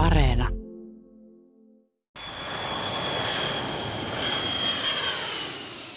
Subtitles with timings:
[0.00, 0.48] Areena.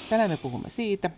[0.10, 1.10] Tänään me puhumme siitä,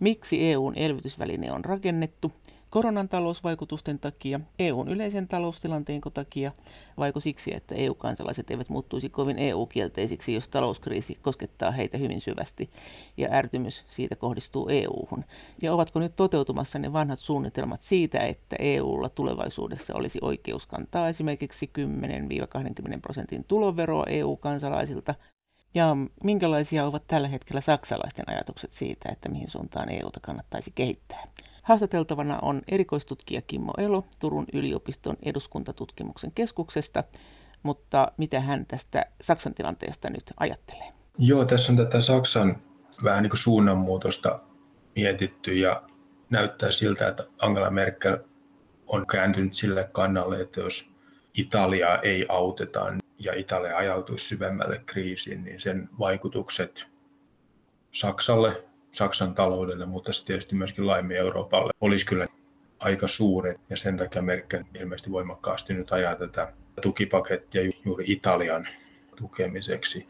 [0.00, 2.32] miksi EUn elvytysväline on rakennettu,
[2.72, 6.52] koronan talousvaikutusten takia, EUn yleisen taloustilanteen takia,
[6.98, 12.70] vaiko siksi, että EU-kansalaiset eivät muuttuisi kovin EU-kielteisiksi, jos talouskriisi koskettaa heitä hyvin syvästi
[13.16, 15.24] ja ärtymys siitä kohdistuu EU-hun?
[15.62, 21.70] Ja ovatko nyt toteutumassa ne vanhat suunnitelmat siitä, että EUlla tulevaisuudessa olisi oikeus kantaa esimerkiksi
[22.96, 25.14] 10-20 prosentin tuloveroa EU-kansalaisilta
[25.74, 31.24] ja minkälaisia ovat tällä hetkellä saksalaisten ajatukset siitä, että mihin suuntaan EUta kannattaisi kehittää?
[31.62, 37.04] Haastateltavana on erikoistutkija Kimmo Elo Turun yliopiston eduskuntatutkimuksen keskuksesta,
[37.62, 40.92] mutta mitä hän tästä Saksan tilanteesta nyt ajattelee?
[41.18, 42.62] Joo, tässä on tätä Saksan
[43.04, 44.40] vähän niin kuin suunnanmuutosta
[44.96, 45.82] mietitty ja
[46.30, 48.18] näyttää siltä, että Angela Merkel
[48.86, 50.92] on kääntynyt sille kannalle, että jos
[51.34, 52.86] Italiaa ei auteta
[53.18, 56.86] ja Italia ajautuisi syvemmälle kriisiin, niin sen vaikutukset
[57.92, 62.26] Saksalle Saksan taloudelle, mutta tietysti myöskin laajemmin Euroopalle olisi kyllä
[62.78, 68.68] aika suuret ja sen takia Merkel ilmeisesti voimakkaasti nyt ajaa tätä tukipakettia juuri Italian
[69.16, 70.06] tukemiseksi.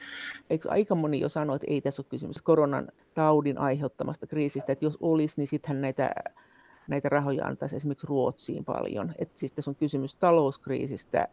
[0.50, 4.84] Eikö aika moni jo sano, että ei tässä ole kysymys koronan taudin aiheuttamasta kriisistä, että
[4.84, 6.10] jos olisi, niin sittenhän näitä,
[6.88, 9.12] näitä rahoja antaisi esimerkiksi Ruotsiin paljon.
[9.18, 11.28] Että siis tässä on kysymys talouskriisistä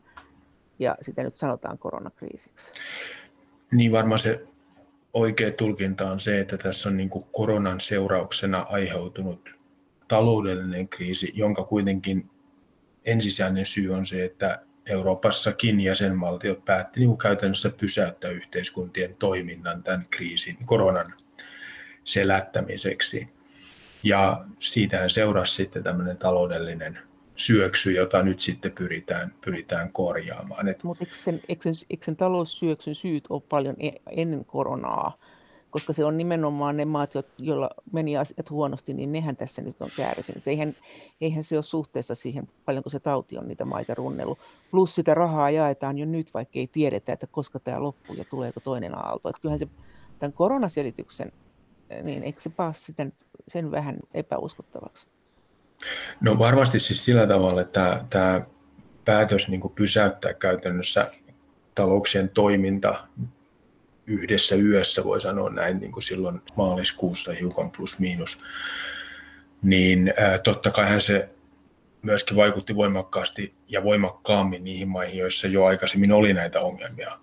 [0.79, 2.73] ja sitä nyt sanotaan koronakriisiksi.
[3.71, 4.47] Niin varmaan se
[5.13, 9.55] oikea tulkinta on se, että tässä on niin kuin koronan seurauksena aiheutunut
[10.07, 12.29] taloudellinen kriisi, jonka kuitenkin
[13.05, 20.57] ensisijainen syy on se, että Euroopassakin jäsenvaltiot päätti niin käytännössä pysäyttää yhteiskuntien toiminnan tämän kriisin,
[20.65, 21.13] koronan
[22.03, 23.29] selättämiseksi.
[24.03, 26.99] Ja siitähän seurasi sitten tämmöinen taloudellinen
[27.39, 30.65] syöksy, jota nyt sitten pyritään, pyritään korjaamaan.
[30.83, 31.73] Mutta eikö sen, sen,
[32.03, 35.17] sen taloussyöksyn syyt ole paljon e, ennen koronaa?
[35.69, 39.89] Koska se on nimenomaan ne maat, joilla meni asiat huonosti, niin nehän tässä nyt on
[39.97, 40.47] kärsinyt.
[40.47, 40.75] Eihän,
[41.21, 44.39] eihän se ole suhteessa siihen, paljonko se tauti on niitä maita runnellut.
[44.71, 48.59] Plus sitä rahaa jaetaan jo nyt, vaikka ei tiedetä, että koska tämä loppuu ja tuleeko
[48.59, 49.29] toinen aalto.
[49.29, 49.67] Että kyllähän se
[50.19, 51.31] tämän koronaselityksen,
[52.03, 53.13] niin eikö se sitten
[53.47, 55.07] sen vähän epäuskottavaksi?
[56.21, 58.41] No varmasti siis sillä tavalla, että tämä
[59.05, 61.11] päätös niin kuin pysäyttää käytännössä
[61.75, 63.07] talouksien toiminta
[64.07, 68.37] yhdessä yössä, voi sanoa näin, niin kuin silloin maaliskuussa hiukan plus miinus,
[69.61, 70.13] niin
[70.43, 71.29] totta kai se
[72.01, 77.19] myöskin vaikutti voimakkaasti ja voimakkaammin niihin maihin, joissa jo aikaisemmin oli näitä ongelmia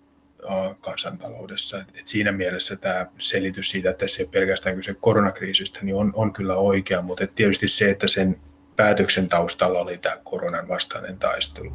[0.80, 1.78] kansantaloudessa.
[1.78, 6.12] Et, siinä mielessä tämä selitys siitä, että se ei ole pelkästään kyse koronakriisistä, niin on,
[6.14, 8.40] on kyllä oikea, mutta et tietysti se, että sen
[8.76, 11.72] päätöksen taustalla oli tämä koronan vastainen taistelu.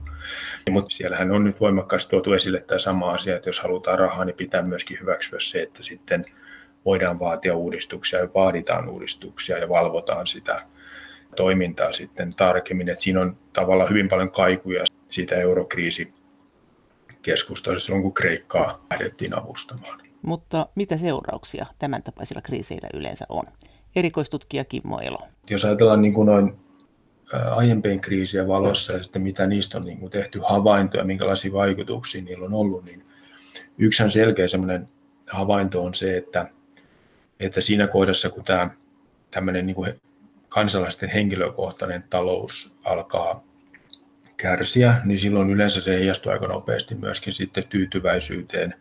[0.69, 4.35] Mutta siellähän on nyt voimakkaasti tuotu esille tämä sama asia, että jos halutaan rahaa, niin
[4.35, 6.25] pitää myöskin hyväksyä se, että sitten
[6.85, 10.61] voidaan vaatia uudistuksia ja vaaditaan uudistuksia ja valvotaan sitä
[11.35, 12.89] toimintaa sitten tarkemmin.
[12.89, 16.13] Et siinä on tavallaan hyvin paljon kaikuja siitä eurokriisi
[17.21, 20.01] keskustelua silloin, kun Kreikkaa lähdettiin avustamaan.
[20.21, 23.43] Mutta mitä seurauksia tämän tapaisilla kriiseillä yleensä on?
[23.95, 25.19] Erikoistutkija Kimmo Elo.
[25.49, 26.55] Jos ajatellaan niin kuin noin
[27.51, 32.45] aiempien kriisien valossa ja sitten mitä niistä on niin kuin tehty havaintoja, minkälaisia vaikutuksia niillä
[32.45, 33.05] on ollut, niin
[33.77, 34.85] yksi selkeä semmoinen
[35.29, 36.49] havainto on se, että,
[37.39, 38.69] että siinä kohdassa, kun tämä
[39.31, 40.01] tämmöinen niin kuin
[40.49, 43.43] kansalaisten henkilökohtainen talous alkaa
[44.41, 48.73] kärsiä, niin silloin yleensä se heijastuu aika nopeasti myöskin sitten tyytyväisyyteen,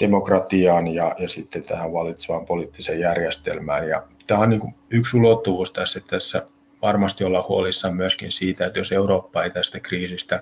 [0.00, 3.88] demokratiaan ja, ja sitten tähän valitsevaan poliittiseen järjestelmään.
[3.88, 6.46] Ja tämä on niin kuin yksi ulottuvuus tässä, että tässä
[6.82, 10.40] varmasti olla huolissaan myöskin siitä, että jos Eurooppa ei tästä kriisistä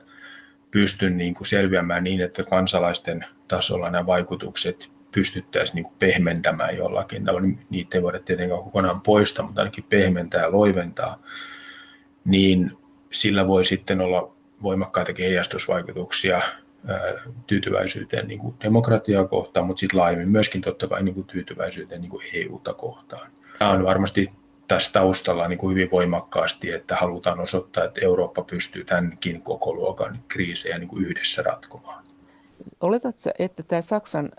[0.70, 7.24] pysty niin kuin selviämään niin, että kansalaisten tasolla nämä vaikutukset pystyttäisiin niin kuin pehmentämään jollakin
[7.24, 7.48] tavalla.
[7.70, 11.22] Niitä ei voida tietenkään kokonaan poistaa, mutta ainakin pehmentää ja loiventaa.
[12.24, 12.76] Niin
[13.14, 14.32] sillä voi sitten olla
[14.62, 16.42] voimakkaitakin heijastusvaikutuksia
[17.46, 22.10] tyytyväisyyteen niin kuin demokratiaa kohtaan, mutta sitten laajemmin myöskin totta kai niin kuin tyytyväisyyteen niin
[22.10, 23.30] kuin EU-ta kohtaan.
[23.58, 24.28] Tämä on varmasti
[24.68, 30.22] tässä taustalla niin kuin hyvin voimakkaasti, että halutaan osoittaa, että Eurooppa pystyy tämänkin koko luokan
[30.28, 32.04] kriisejä niin kuin yhdessä ratkomaan.
[32.80, 34.30] Oletatko, että tämä Saksan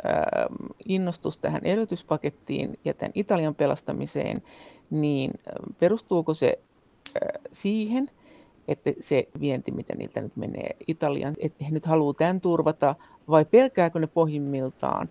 [0.86, 4.44] innostus tähän elvytyspakettiin ja tämän Italian pelastamiseen,
[4.90, 5.32] niin
[5.80, 6.60] perustuuko se
[7.52, 8.12] siihen,
[8.68, 12.96] että se vienti, mitä niiltä nyt menee Italian, että he nyt haluaa tämän turvata,
[13.30, 15.10] vai pelkääkö ne pohjimmiltaan,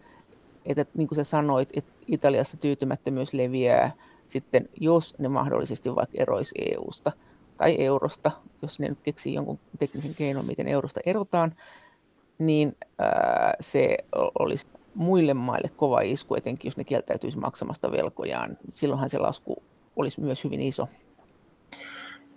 [0.67, 3.93] että niin kuin sä sanoit, että Italiassa tyytymättömyys leviää
[4.27, 7.12] sitten, jos ne mahdollisesti vaikka eroisi EUsta
[7.56, 8.31] tai eurosta,
[8.62, 11.55] jos ne nyt keksii jonkun teknisen keinon, miten eurosta erotaan,
[12.39, 13.97] niin ää, se
[14.39, 18.59] olisi muille maille kova isku, etenkin jos ne kieltäytyisi maksamasta velkojaan.
[18.69, 19.62] Silloinhan se lasku
[19.97, 20.89] olisi myös hyvin iso.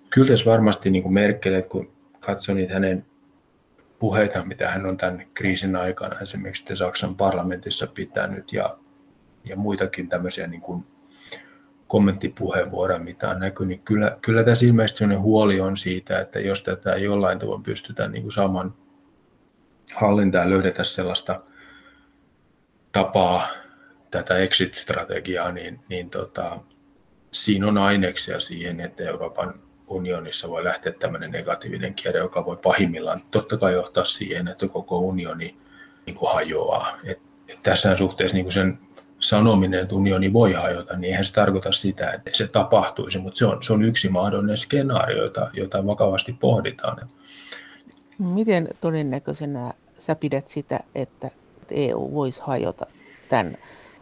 [0.10, 3.06] Kyllä tässä varmasti niin Merkel, kun katsoo niitä hänen
[4.00, 8.78] puheita, mitä hän on tämän kriisin aikana esimerkiksi Saksan parlamentissa pitänyt ja,
[9.44, 10.86] ja muitakin tämmöisiä niin kuin
[11.88, 16.62] kommenttipuheenvuoroja, mitä on näkynyt, niin kyllä, kyllä tässä ilmeisesti sellainen huoli on siitä, että jos
[16.62, 18.74] tätä jollain tavoin pystytä niin kuin saamaan
[19.96, 21.42] hallintaa ja löydetä sellaista
[22.92, 23.48] tapaa
[24.12, 26.60] tätä exit-strategiaa, niin, niin tota,
[27.32, 33.22] siinä on aineksia siihen, että Euroopan unionissa voi lähteä tämmöinen negatiivinen kierre, joka voi pahimmillaan
[33.32, 35.58] totta kai johtaa siihen, että koko unioni
[36.06, 36.98] niin kuin hajoaa.
[37.06, 38.80] Et, et tässä suhteessa niin kuin sen
[39.20, 43.46] sanominen, että unioni voi hajota, niin eihän se tarkoita sitä, että se tapahtuisi, mutta se
[43.46, 47.08] on, se on yksi mahdollinen skenaario, jota, jota vakavasti pohditaan.
[48.18, 51.32] Miten todennäköisenä sä pidät sitä, että
[51.72, 52.86] EU voisi hajota
[53.30, 53.58] tämän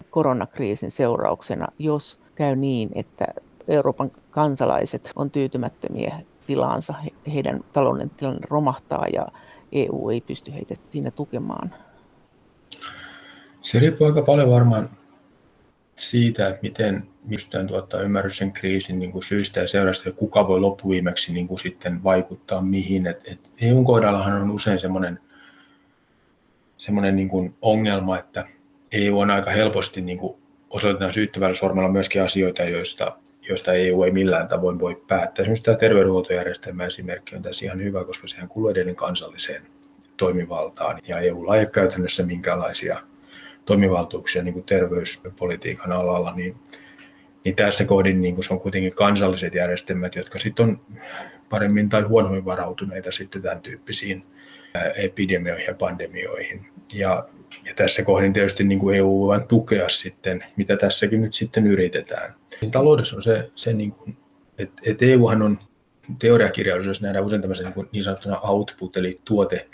[0.09, 3.25] koronakriisin seurauksena, jos käy niin, että
[3.67, 6.93] Euroopan kansalaiset on tyytymättömiä tilaansa,
[7.33, 9.27] heidän talouden tilanne romahtaa ja
[9.71, 11.73] EU ei pysty heitä siinä tukemaan?
[13.61, 14.89] Se riippuu aika paljon varmaan
[15.95, 20.47] siitä, että miten pystytään tuottaa ymmärrys sen kriisin niin kuin syistä ja seurasta ja kuka
[20.47, 23.07] voi loppuviimeksi niin kuin sitten vaikuttaa mihin.
[23.07, 25.19] Et, et EUn kohdallahan on usein semmoinen,
[26.77, 28.47] semmoinen niin kuin ongelma, että
[28.91, 30.37] EU on aika helposti niin kuin
[30.69, 33.17] osoitetaan syyttävällä sormella myöskin asioita, joista,
[33.49, 35.43] joista EU ei millään tavoin voi päättää.
[35.43, 39.61] Esimerkiksi tämä terveydenhuoltojärjestelmä esimerkki on tässä ihan hyvä, koska sehän kuuluu edelleen kansalliseen
[40.17, 42.97] toimivaltaan ja EU ei käytännössä minkäänlaisia
[43.65, 46.55] toimivaltuuksia niin kuin terveyspolitiikan alalla, niin,
[47.43, 50.81] niin tässä kohdin niin kuin se on kuitenkin kansalliset järjestelmät, jotka sitten on
[51.49, 54.23] paremmin tai huonommin varautuneita sitten tämän tyyppisiin
[54.81, 56.65] epidemioihin ja pandemioihin.
[56.93, 57.27] Ja,
[57.65, 62.35] ja tässä kohdin tietysti niin kuin EU voi tukea sitten, mitä tässäkin nyt sitten yritetään.
[62.61, 64.17] Niin taloudessa on se, se niin kuin,
[64.57, 65.59] että, että EUhan on
[66.19, 69.67] teoriakirjallisuus, jos nähdään usein tämmöisen niin, niin sanottuna output, eli tuote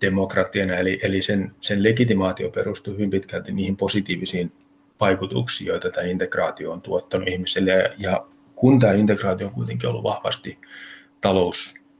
[0.00, 4.52] demokratiana, eli, eli sen, sen legitimaatio perustuu hyvin pitkälti niihin positiivisiin
[5.00, 7.94] vaikutuksiin, joita tämä integraatio on tuottanut ihmisille.
[7.98, 10.58] Ja, kun tämä integraatio on kuitenkin ollut vahvasti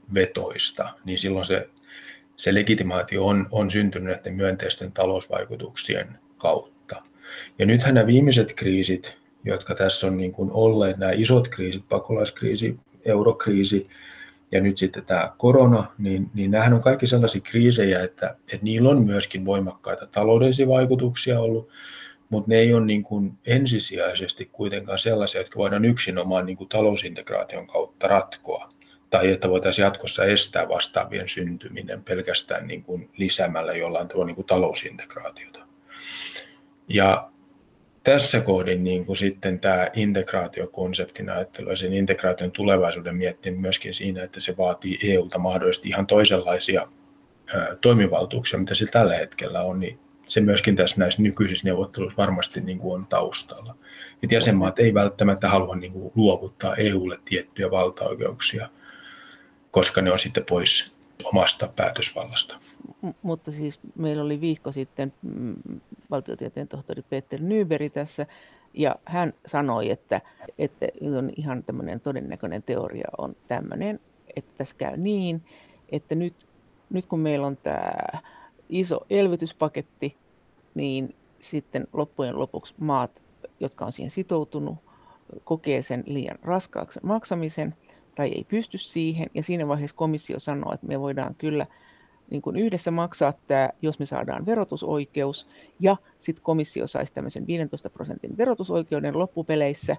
[0.05, 1.69] talousvetoista, niin silloin se,
[2.35, 7.03] se legitimaatio on, on syntynyt näiden myönteisten talousvaikutuksien kautta.
[7.59, 12.79] Ja nythän nämä viimeiset kriisit, jotka tässä on niin kuin olleet, nämä isot kriisit, pakolaiskriisi,
[13.05, 13.87] eurokriisi,
[14.51, 18.89] ja nyt sitten tämä korona, niin, niin nämähän on kaikki sellaisia kriisejä, että, että niillä
[18.89, 21.69] on myöskin voimakkaita taloudellisia vaikutuksia ollut,
[22.29, 27.67] mutta ne ei ole niin kuin ensisijaisesti kuitenkaan sellaisia, jotka voidaan yksinomaan niin kuin talousintegraation
[27.67, 28.69] kautta ratkoa,
[29.15, 34.47] tai että voitaisiin jatkossa estää vastaavien syntyminen pelkästään niin kuin lisäämällä jollain tavalla niin kuin
[34.47, 35.59] talousintegraatiota.
[36.87, 37.29] Ja
[38.03, 44.23] tässä kohdin niin kuin sitten tämä integraatiokonseptin ajattelu ja sen integraation tulevaisuuden miettiminen myöskin siinä,
[44.23, 46.87] että se vaatii EUlta mahdollisesti ihan toisenlaisia
[47.81, 52.79] toimivaltuuksia, mitä se tällä hetkellä on, niin se myöskin tässä näissä nykyisissä neuvotteluissa varmasti niin
[52.79, 53.75] kuin on taustalla.
[54.23, 58.69] Et jäsenmaat ei välttämättä halua niin kuin luovuttaa EUlle tiettyjä valtaoikeuksia,
[59.75, 62.57] koska ne on sitten pois omasta päätösvallasta.
[63.21, 65.55] Mutta siis meillä oli viikko sitten mm,
[66.11, 68.25] valtiotieteen tohtori Peter Nyberg tässä,
[68.73, 70.21] ja hän sanoi, että,
[70.57, 70.85] että
[71.17, 73.99] on ihan tämmöinen todennäköinen teoria on tämmöinen,
[74.35, 75.43] että tässä käy niin,
[75.89, 76.47] että nyt,
[76.89, 77.91] nyt kun meillä on tämä
[78.69, 80.17] iso elvytyspaketti,
[80.75, 83.21] niin sitten loppujen lopuksi maat,
[83.59, 84.77] jotka on siihen sitoutunut,
[85.43, 87.75] kokee sen liian raskaaksi maksamisen
[88.15, 89.27] tai ei pysty siihen.
[89.33, 91.67] Ja siinä vaiheessa komissio sanoo, että me voidaan kyllä–
[92.31, 95.47] niin kuin yhdessä maksaa tämä, jos me saadaan verotusoikeus,
[95.79, 99.97] ja sitten komissio saisi tämmöisen 15 prosentin verotusoikeuden loppupeleissä,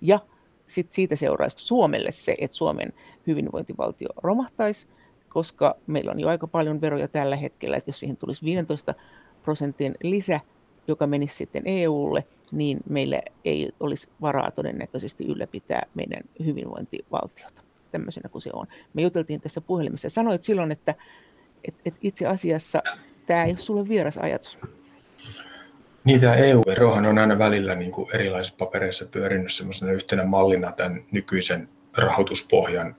[0.00, 0.20] ja
[0.66, 2.92] sitten siitä seuraisi Suomelle se, että Suomen
[3.26, 4.88] hyvinvointivaltio romahtaisi,
[5.28, 8.94] koska meillä on jo aika paljon veroja tällä hetkellä, että jos siihen tulisi 15
[9.42, 10.40] prosentin lisä,
[10.88, 18.42] joka menisi sitten EUlle, niin meillä ei olisi varaa todennäköisesti ylläpitää meidän hyvinvointivaltiota tämmöisenä kuin
[18.42, 18.66] se on.
[18.94, 20.94] Me juteltiin tässä puhelimessa sanoit silloin, että
[21.68, 22.82] et, et itse asiassa
[23.26, 24.58] tämä ei ole sulle vieras ajatus.
[26.04, 31.04] Niin, tämä EU-verohan on aina välillä niin kuin erilaisissa papereissa pyörinyt sellaisena yhtenä mallina tämän
[31.12, 32.94] nykyisen rahoituspohjan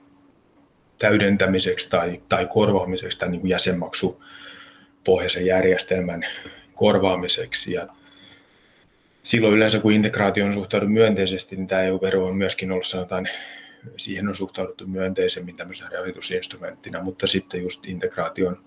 [0.98, 6.22] täydentämiseksi tai, tai korvaamiseksi tai niin kuin jäsenmaksupohjaisen järjestelmän
[6.74, 7.72] korvaamiseksi.
[7.72, 7.86] Ja
[9.22, 13.28] silloin yleensä, kun integraatio on suhtaudut myönteisesti, niin tämä EU-vero on myöskin ollut sanotaan
[13.96, 18.64] siihen on suhtauduttu myönteisemmin tämmöisenä rahoitusinstrumenttina, mutta sitten just integraation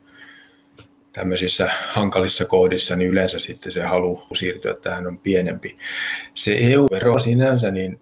[1.14, 5.76] tämmöisissä hankalissa kohdissa, niin yleensä sitten se halu siirtyä tähän on pienempi.
[6.34, 8.02] Se EU-vero sinänsä, niin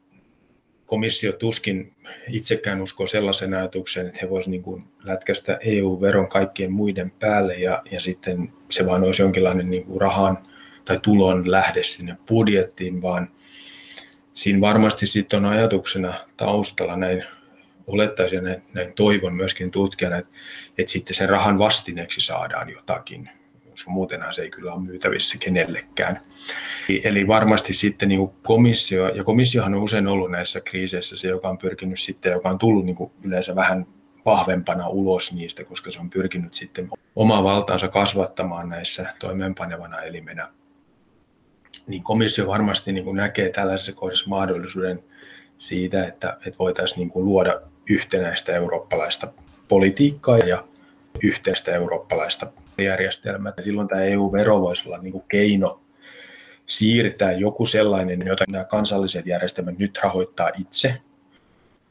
[0.86, 1.93] komissio tuskin
[2.29, 8.00] itsekään uskoo sellaisen ajatuksen, että he voisivat niin lätkästä EU-veron kaikkien muiden päälle ja, ja
[8.01, 10.38] sitten se vaan olisi jonkinlainen niin kuin rahan
[10.86, 13.30] tai tulon lähde sinne budjettiin, vaan
[14.34, 17.24] siinä varmasti sitten on ajatuksena taustalla näin
[17.88, 20.32] olettaisin ja näin, näin toivon myöskin tutkijana, että,
[20.78, 23.30] että sitten sen rahan vastineeksi saadaan jotakin,
[23.70, 26.20] koska muutenhan se ei kyllä ole myytävissä kenellekään.
[27.04, 31.50] Eli varmasti sitten niin kuin komissio, ja komissiohan on usein ollut näissä kriiseissä se, joka
[31.50, 33.86] on pyrkinyt sitten, joka on tullut niin kuin yleensä vähän
[34.26, 40.48] vahvempana ulos niistä, koska se on pyrkinyt sitten omaa valtaansa kasvattamaan näissä toimeenpanevana elimenä.
[41.92, 45.04] Niin komissio varmasti niin kuin näkee tällaisessa kohdassa mahdollisuuden
[45.58, 49.34] siitä, että, että voitaisiin niin kuin luoda yhtenäistä eurooppalaista
[49.68, 50.64] politiikkaa ja
[51.24, 53.54] yhteistä eurooppalaista järjestelmää.
[53.64, 55.82] Silloin tämä EU-vero voisi olla niin kuin keino
[56.66, 61.02] siirtää joku sellainen, jota nämä kansalliset järjestelmät nyt rahoittaa itse,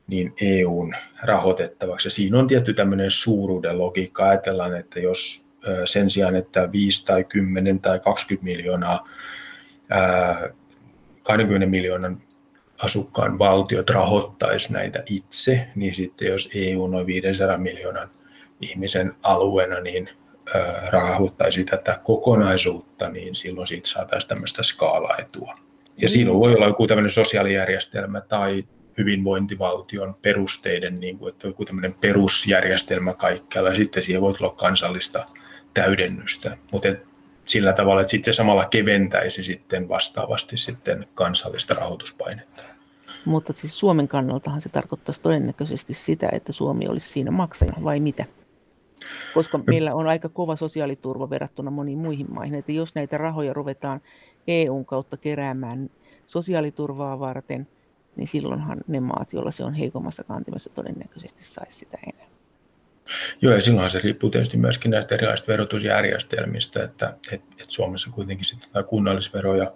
[0.07, 2.07] niin EUn rahoitettavaksi.
[2.07, 4.29] Ja siinä on tietty tämmöinen suuruuden logiikka.
[4.29, 5.47] Ajatellaan, että jos
[5.85, 9.03] sen sijaan, että 5 tai 10 tai 20 miljoonaa,
[11.23, 12.17] 20 miljoonan
[12.79, 18.09] asukkaan valtiot rahoittaisi näitä itse, niin sitten jos EU noin 500 miljoonan
[18.61, 20.11] ihmisen alueena niin
[20.89, 25.55] rahoittaisi tätä kokonaisuutta, niin silloin siitä saataisiin tämmöistä skaalaetua.
[25.97, 26.09] Ja mm.
[26.09, 28.65] silloin voi olla joku tämmöinen sosiaalijärjestelmä tai
[28.99, 35.25] hyvinvointivaltion perusteiden, niin kuin, että joku tämmöinen perusjärjestelmä kaikkialla, ja sitten siihen voi tulla kansallista
[35.75, 36.57] täydennystä.
[36.73, 36.89] Mutta
[37.51, 42.63] sillä tavalla, että sitten samalla keventäisi sitten vastaavasti sitten kansallista rahoituspainetta.
[43.25, 48.25] Mutta siis Suomen kannaltahan se tarkoittaisi todennäköisesti sitä, että Suomi olisi siinä maksaja, vai mitä?
[49.35, 54.01] Koska meillä on aika kova sosiaaliturva verrattuna moniin muihin maihin, että jos näitä rahoja ruvetaan
[54.47, 55.91] EUn kautta keräämään
[56.27, 57.69] sosiaaliturvaa varten,
[58.17, 62.30] niin silloinhan ne maat, joilla se on heikommassa kantimessa, todennäköisesti saisi sitä enemmän.
[63.43, 68.45] Joo, ja silloinhan se riippuu tietysti myöskin näistä erilaisista verotusjärjestelmistä, että, että, että Suomessa kuitenkin
[68.45, 69.73] sitten tämä kunnallisvero ja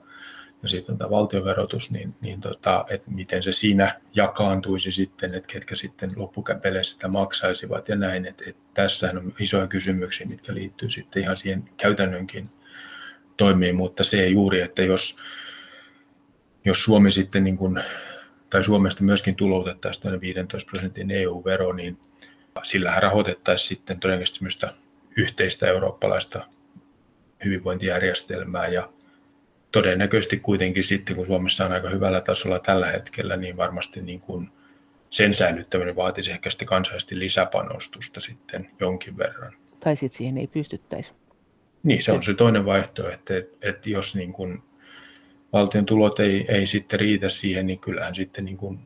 [0.64, 5.76] ja sitten tämä valtioverotus, niin, niin tota, että miten se siinä jakaantuisi sitten, että ketkä
[5.76, 8.26] sitten loppukäpeleissä sitä maksaisivat ja näin.
[8.26, 12.44] Että, että tässähän on isoja kysymyksiä, mitkä liittyy sitten ihan siihen käytännönkin
[13.36, 15.16] toimiin, mutta se juuri, että jos,
[16.64, 17.82] jos Suomi sitten niin kuin,
[18.50, 21.98] tai Suomesta myöskin tuloutettaisiin 15 prosentin EU-vero, niin
[22.62, 24.66] sillähän rahoitettaisiin sitten todennäköisesti
[25.16, 26.46] yhteistä eurooppalaista
[27.44, 28.88] hyvinvointijärjestelmää ja
[29.72, 34.50] todennäköisesti kuitenkin sitten, kun Suomessa on aika hyvällä tasolla tällä hetkellä, niin varmasti niin kuin
[35.10, 39.56] sen säilyttäminen vaatisi ehkä sitten kansallisesti lisäpanostusta sitten jonkin verran.
[39.80, 41.12] Tai sitten siihen ei pystyttäisi.
[41.82, 44.62] Niin, se on se toinen vaihtoehto, että, että jos niin kuin
[45.52, 48.78] valtion tulot ei, ei sitten riitä siihen, niin kyllähän sitten niin kuin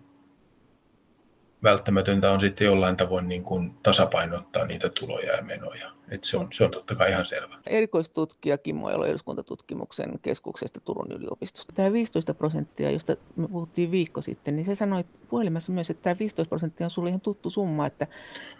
[1.62, 5.90] välttämätöntä on sitten jollain tavoin niin kuin tasapainottaa niitä tuloja ja menoja.
[6.10, 7.54] Et se, on, se on totta kai ihan selvä.
[7.66, 11.72] Erikoistutkija Kimmo Elo eduskuntatutkimuksen keskuksesta Turun yliopistosta.
[11.72, 16.18] Tämä 15 prosenttia, josta me puhuttiin viikko sitten, niin se sanoi puhelimessa myös, että tämä
[16.18, 18.06] 15 prosenttia on sulle ihan tuttu summa, että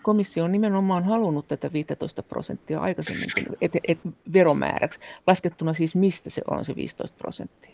[0.03, 3.99] komissio on nimenomaan halunnut tätä 15 prosenttia aikaisemminkin et, et,
[4.33, 5.01] veromääräksi.
[5.27, 7.73] Laskettuna siis mistä se on se 15 prosenttia?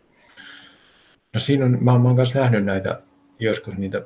[1.35, 3.01] No siinä on, mä, mä oon myös nähnyt näitä
[3.39, 4.03] joskus niitä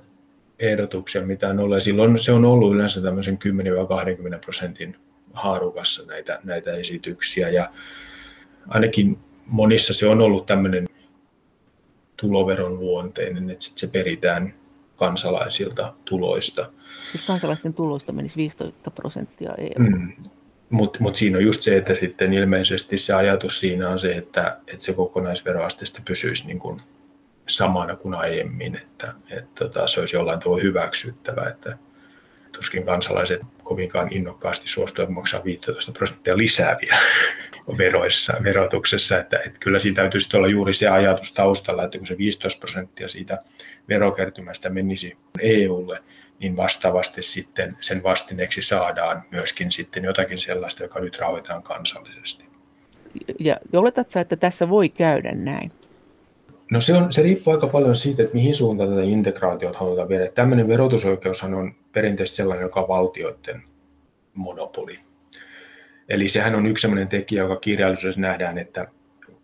[0.58, 1.82] ehdotuksia, mitä on ollut.
[1.82, 3.38] silloin se on ollut yleensä tämmöisen
[4.34, 4.96] 10-20 prosentin
[5.32, 7.48] haarukassa näitä, näitä esityksiä.
[7.48, 7.70] Ja
[8.68, 10.88] ainakin monissa se on ollut tämmöinen
[12.16, 14.54] tuloveron luonteinen, että sit se peritään
[14.96, 16.70] kansalaisilta tuloista.
[17.12, 19.88] Siis kansalaisten tuloista menisi 15 prosenttia EU.
[19.88, 20.12] Mm.
[20.70, 24.58] Mutta mut siinä on just se, että sitten ilmeisesti se ajatus siinä on se, että,
[24.66, 26.76] että se kokonaisveroaste pysyisi niin kuin
[27.48, 31.78] samana kuin aiemmin, että, että tota, se olisi jollain tavalla hyväksyttävä, että
[32.52, 36.98] tuskin kansalaiset kovinkaan innokkaasti suostuivat maksaa 15 prosenttia lisää vielä
[37.78, 42.18] veroissa, verotuksessa, että, että kyllä siinä täytyisi olla juuri se ajatus taustalla, että kun se
[42.18, 43.38] 15 prosenttia siitä
[43.88, 46.02] verokertymästä menisi EUlle,
[46.40, 52.48] niin vastaavasti sitten sen vastineeksi saadaan myöskin sitten jotakin sellaista, joka nyt rahoitetaan kansallisesti.
[53.38, 55.72] Ja oletatko että tässä voi käydä näin?
[56.70, 60.30] No se, on, se riippuu aika paljon siitä, että mihin suuntaan tätä integraatiota halutaan viedä.
[60.30, 63.62] Tämmöinen verotusoikeushan on perinteisesti sellainen, joka on valtioiden
[64.34, 64.98] monopoli.
[66.08, 68.88] Eli sehän on yksi sellainen tekijä, joka kirjallisuudessa nähdään, että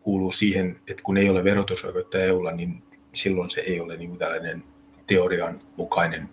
[0.00, 4.64] kuuluu siihen, että kun ei ole verotusoikeutta EUlla, niin silloin se ei ole niin tällainen
[5.06, 6.28] teorian mukainen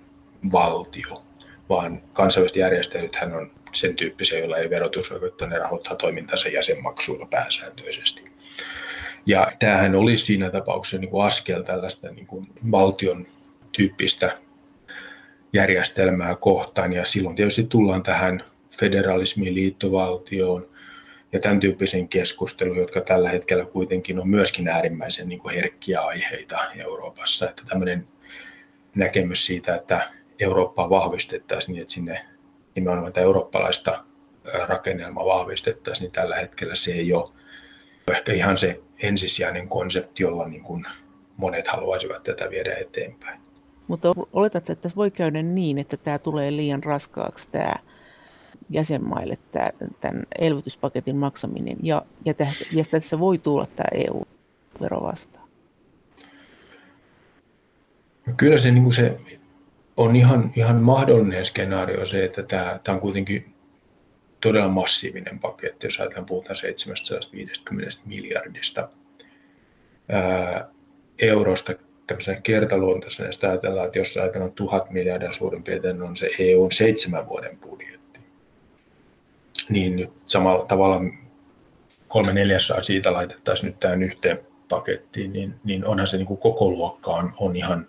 [0.52, 1.24] valtio,
[1.70, 8.31] vaan kansainväliset järjestelythän on sen tyyppisiä, joilla ei verotusoikeutta, ne rahoittaa toimintansa jäsenmaksuilla pääsääntöisesti.
[9.26, 13.28] Ja tämähän olisi siinä tapauksessa niin kuin askel tällaista niin kuin valtion
[13.72, 14.34] tyyppistä
[15.54, 18.44] järjestelmää kohtaan, ja silloin tietysti tullaan tähän
[18.80, 20.68] federalismiin, liittovaltioon
[21.32, 26.60] ja tämän tyyppisen keskusteluun, jotka tällä hetkellä kuitenkin on myöskin äärimmäisen niin kuin herkkiä aiheita
[26.76, 28.08] Euroopassa, että tämmöinen
[28.96, 30.10] näkemys siitä, että
[30.40, 32.26] Eurooppaa vahvistettaisiin niin, että sinne
[32.76, 34.04] nimenomaan tätä eurooppalaista
[34.68, 37.30] rakennelmaa vahvistettaisiin, niin tällä hetkellä se ei ole
[38.12, 40.84] ehkä ihan se ensisijainen konsepti, jolla niin kuin
[41.38, 43.42] monet haluaisivat tätä viedä eteenpäin.
[43.88, 47.74] Mutta oletatko, että tässä voi käydä niin, että tämä tulee liian raskaaksi tämä
[48.70, 49.70] jäsenmaille tämä,
[50.02, 55.48] tämän elvytyspaketin maksaminen ja, ja, tässä, ja tässä voi tulla tämä EU-vero vastaan?
[58.38, 59.18] Kyllä se, niin kuin se
[59.98, 63.51] on ihan, ihan mahdollinen skenaario se, että tämä, tämä on kuitenkin
[64.42, 68.90] todella massiivinen paketti, jos ajatellaan puhutaan 750 miljardista
[70.10, 70.70] ää,
[71.20, 71.74] eurosta
[72.08, 77.30] tämmöisenä kertaluontoisena, jos ajatellaan, että jos ajatellaan tuhat miljardia suurin piirtein on se EUn seitsemän
[77.30, 78.20] vuoden budjetti,
[79.70, 81.02] niin nyt samalla tavalla
[82.08, 86.70] kolme neljäsosaa siitä laitettaisiin nyt tähän yhteen pakettiin, niin, niin onhan se niin kuin koko
[86.70, 87.88] luokkaan on ihan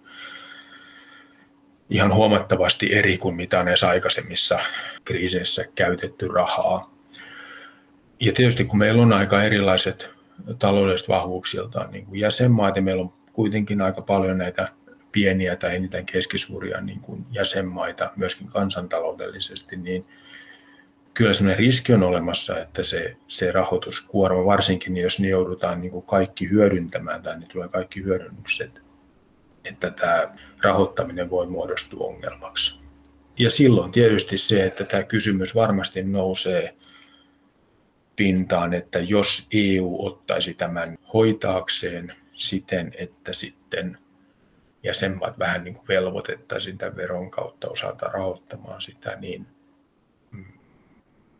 [1.91, 4.59] ihan huomattavasti eri kuin mitä on aikaisemmissa
[5.05, 6.83] kriiseissä käytetty rahaa.
[8.21, 10.11] Ja tietysti kun meillä on aika erilaiset
[10.59, 14.69] taloudelliset vahvuuksiltaan niin kuin jäsenmaat, ja meillä on kuitenkin aika paljon näitä
[15.13, 20.07] pieniä tai eniten keskisuuria niin kuin jäsenmaita myöskin kansantaloudellisesti, niin
[21.15, 26.07] kyllä sellainen riski on olemassa, että se, se rahoituskuorma, varsinkin jos ne joudutaan niin kuin
[26.07, 28.83] kaikki hyödyntämään tai niin tulee kaikki hyödynnykset
[29.65, 32.83] että tämä rahoittaminen voi muodostua ongelmaksi.
[33.39, 36.77] Ja silloin tietysti se, että tämä kysymys varmasti nousee
[38.17, 43.99] pintaan, että jos EU ottaisi tämän hoitaakseen siten, että sitten
[44.83, 49.47] jäsenmaat vähän niin kuin velvoitettaisiin tämän veron kautta osalta rahoittamaan sitä, niin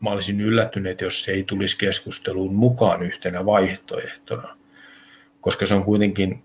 [0.01, 4.57] mä olisin yllättynyt, jos se ei tulisi keskusteluun mukaan yhtenä vaihtoehtona,
[5.41, 6.43] koska se on kuitenkin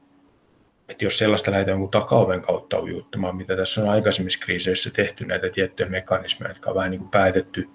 [0.89, 5.49] että jos sellaista lähdetään jonkun takaoven kautta ujuttamaan, mitä tässä on aikaisemmissa kriiseissä tehty näitä
[5.49, 7.69] tiettyjä mekanismeja, jotka on vähän niin kuin päätetty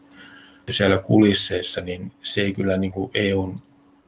[0.69, 3.59] siellä kulisseissa, niin se ei kyllä niin kuin EUn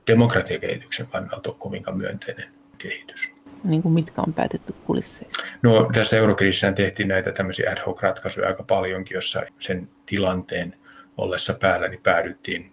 [0.07, 3.35] demokratiakehityksen kannalta ole kovinkaan myönteinen kehitys.
[3.65, 5.45] Niin kuin mitkä on päätetty kulisseissa?
[5.63, 10.77] No tässä eurokriisissä tehtiin näitä tämmöisiä ad hoc ratkaisuja aika paljonkin, jossa sen tilanteen
[11.17, 12.73] ollessa päällä niin päädyttiin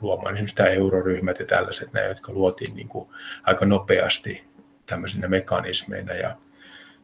[0.00, 3.08] luomaan esimerkiksi tämä euroryhmät ja tällaiset, nämä, jotka luotiin niin kuin
[3.42, 4.44] aika nopeasti
[4.90, 6.36] tämmöisinä mekanismeina ja,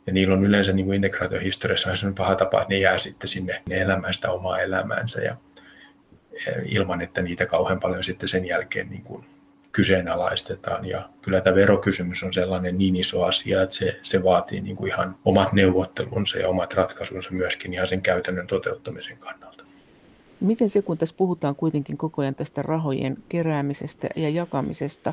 [0.06, 3.62] ja niillä on yleensä niin kuin integraatiohistoriassa sellainen paha tapa, että ne jää sitten sinne
[3.68, 5.36] ne elämään sitä omaa elämäänsä ja,
[6.46, 9.24] ja ilman, että niitä kauhean paljon sitten sen jälkeen niin kuin
[9.76, 10.84] kyseenalaistetaan.
[10.84, 14.92] Ja kyllä tämä verokysymys on sellainen niin iso asia, että se, se vaatii niin kuin
[14.92, 19.64] ihan omat neuvottelunsa ja omat ratkaisunsa myöskin ihan sen käytännön toteuttamisen kannalta.
[20.40, 25.12] Miten se, kun tässä puhutaan kuitenkin koko ajan tästä rahojen keräämisestä ja jakamisesta,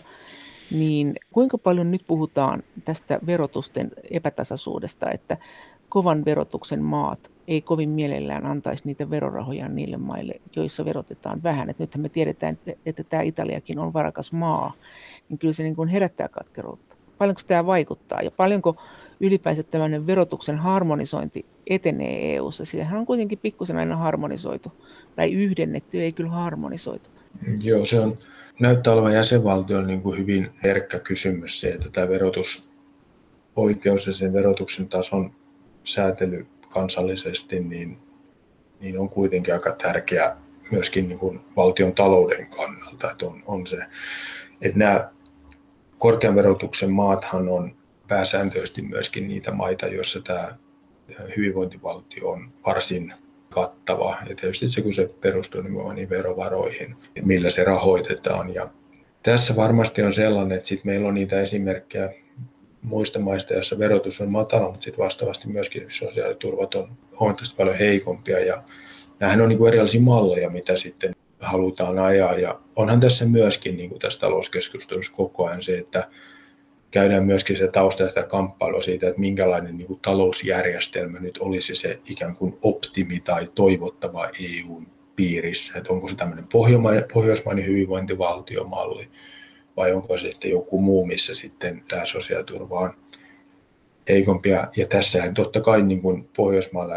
[0.74, 5.38] niin kuinka paljon nyt puhutaan tästä verotusten epätasaisuudesta, että
[5.90, 11.70] kovan verotuksen maat ei kovin mielellään antaisi niitä verorahoja niille maille, joissa verotetaan vähän.
[11.70, 14.74] Et nythän me tiedetään, että, tämä Italiakin on varakas maa,
[15.30, 16.96] niin kyllä se niin kuin herättää katkeruutta.
[17.18, 18.76] Paljonko tämä vaikuttaa ja paljonko
[19.20, 22.66] ylipäänsä tämmöinen verotuksen harmonisointi etenee EU-ssa?
[22.66, 24.72] Sitähän on kuitenkin pikkusen aina harmonisoitu,
[25.16, 27.10] tai yhdennetty, ei kyllä harmonisoitu.
[27.64, 28.18] Joo, se on,
[28.60, 34.88] näyttää olevan jäsenvaltioilla niin kuin hyvin herkkä kysymys se, että tämä verotusoikeus ja sen verotuksen
[34.88, 35.36] tason
[35.84, 37.98] säätely kansallisesti niin,
[38.80, 40.36] niin on kuitenkin aika tärkeä
[40.72, 43.12] myöskin niin kuin valtion talouden kannalta.
[43.12, 43.78] Että on, on se,
[44.62, 45.10] että nämä
[45.98, 47.76] korkean verotuksen maathan on
[48.08, 50.58] pääsääntöisesti myöskin niitä maita, joissa tämä
[51.38, 53.13] hyvinvointivaltio on varsin
[53.54, 54.18] kattava.
[54.30, 58.54] Ja tietysti se, kun se perustuu nimenomaan niin verovaroihin, millä se rahoitetaan.
[58.54, 58.70] Ja
[59.24, 62.13] tässä varmasti on sellainen, että sit meillä on niitä esimerkkejä
[62.82, 68.39] muista maista, joissa verotus on matala, mutta sitten vastaavasti myöskin sosiaaliturvat on huomattavasti paljon heikompia.
[68.39, 68.63] Ja
[69.20, 72.34] nämähän on niin kuin erilaisia malleja, mitä sitten halutaan ajaa.
[72.34, 76.08] Ja onhan tässä myöskin niin kuin tässä talouskeskustelussa koko ajan se, että
[76.93, 81.99] käydään myöskin se tausta sitä kamppailua siitä, että minkälainen niin kuin talousjärjestelmä nyt olisi se
[82.06, 85.77] ikään kuin optimi tai toivottava EUn piirissä.
[85.77, 89.10] Että onko se tämmöinen pohjoismainen, pohjoismainen hyvinvointivaltiomalli
[89.77, 92.93] vai onko se sitten joku muu, missä sitten tämä sosiaaliturva on
[94.10, 94.67] heikompia.
[94.75, 96.95] Ja tässähän totta kai niin kuin Pohjoismailla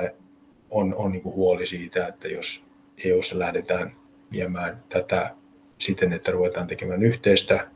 [0.71, 2.67] on, on niin kuin huoli siitä, että jos
[3.05, 3.97] EUssa lähdetään
[4.33, 5.35] viemään tätä
[5.79, 7.69] siten, että ruvetaan tekemään yhteistä,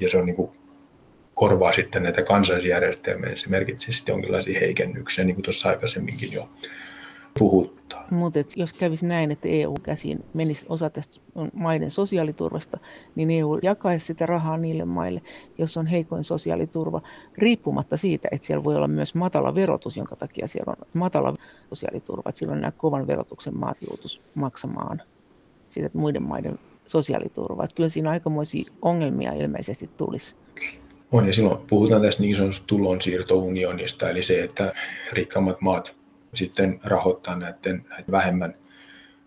[0.00, 0.50] ja se on niin kuin
[1.34, 6.48] korvaa sitten näitä kansallisjärjestelmiä, niin se merkitsee sitten jonkinlaisia heikennyksiä, niin kuin tuossa aikaisemminkin jo
[7.38, 8.06] puhuttaa.
[8.10, 11.20] Mutta jos kävisi näin, että EU-käsiin menisi osa tästä
[11.52, 12.78] maiden sosiaaliturvasta,
[13.14, 15.22] niin EU jakaisi sitä rahaa niille maille,
[15.58, 17.02] jos on heikoin sosiaaliturva,
[17.38, 21.36] riippumatta siitä, että siellä voi olla myös matala verotus, jonka takia siellä on matala
[21.68, 25.02] sosiaaliturva, että silloin nämä kovan verotuksen maat joutuisi maksamaan
[25.70, 27.64] siitä muiden maiden sosiaaliturvaa.
[27.64, 30.34] Että kyllä siinä aikamoisia ongelmia ilmeisesti tulisi.
[31.12, 34.72] On, ja silloin puhutaan tästä niin sanotusta tulonsiirtounionista, eli se, että
[35.12, 35.96] rikkaammat maat
[36.34, 38.54] sitten rahoittaa näiden, näiden vähemmän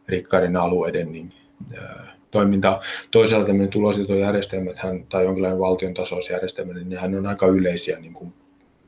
[0.07, 1.33] rikkaiden alueiden niin,
[1.77, 2.81] ää, toimintaa.
[3.11, 4.77] Toisaalta tämmöinen tulonsiirtojärjestelmät
[5.09, 8.33] tai jonkinlainen valtion tasoisjärjestelmä, niin nehän on aika yleisiä niin kuin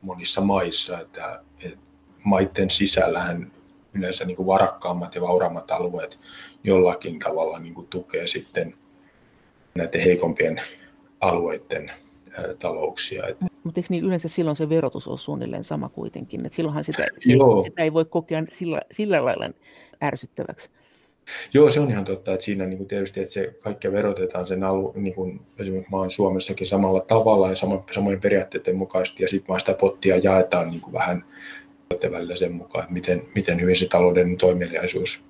[0.02, 1.78] monissa maissa, että, että
[2.24, 3.52] maiden sisällähän
[3.94, 6.20] yleensä niin kuin varakkaammat ja vauraammat alueet
[6.64, 8.76] jollakin tavalla niin kuin tukee sitten
[9.76, 10.62] näiden heikompien
[11.22, 11.92] alueiden
[12.60, 13.24] talouksia.
[13.64, 17.64] Mutta eikö niin yleensä silloin se verotus on suunnilleen sama kuitenkin, että silloinhan sitä, Joo.
[17.64, 19.50] sitä ei voi kokea sillä, sillä lailla
[20.04, 20.70] ärsyttäväksi.
[21.54, 24.64] Joo, se on ihan totta, että siinä niin kuin tietysti, että se kaikkea verotetaan sen
[24.64, 29.48] alu, niin kuin esimerkiksi maan Suomessakin samalla tavalla ja sama, samoin periaatteiden mukaisesti, ja sitten
[29.48, 31.26] vaan sitä pottia jaetaan niin kuin vähän
[32.12, 35.24] välillä sen mukaan, että miten, miten hyvin se talouden toimeliaisuus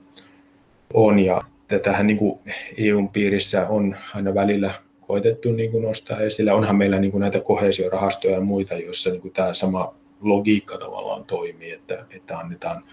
[0.93, 1.19] on.
[1.19, 2.39] Ja tätähän niin kuin
[2.77, 4.73] EUn piirissä on aina välillä
[5.07, 6.51] koitettu niin kuin nostaa esille.
[6.51, 11.23] Onhan meillä niin kuin näitä kohesiorahastoja ja muita, joissa niin kuin tämä sama logiikka tavallaan
[11.23, 12.83] toimii, että, että annetaan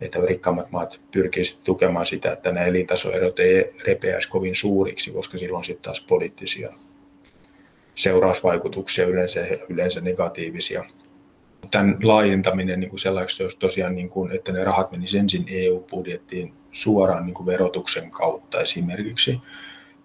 [0.00, 5.64] että rikkaammat maat pyrkisivät tukemaan sitä, että nämä elintasoerot ei repeäisi kovin suuriksi, koska silloin
[5.64, 6.70] sitten taas poliittisia
[7.94, 10.84] seurausvaikutuksia yleensä, yleensä negatiivisia.
[11.70, 16.54] Tämän laajentaminen niin kuin sellaiseksi, jos tosiaan, niin kuin, että ne rahat menisivät ensin EU-budjettiin
[16.72, 19.40] suoraan niin kuin verotuksen kautta esimerkiksi,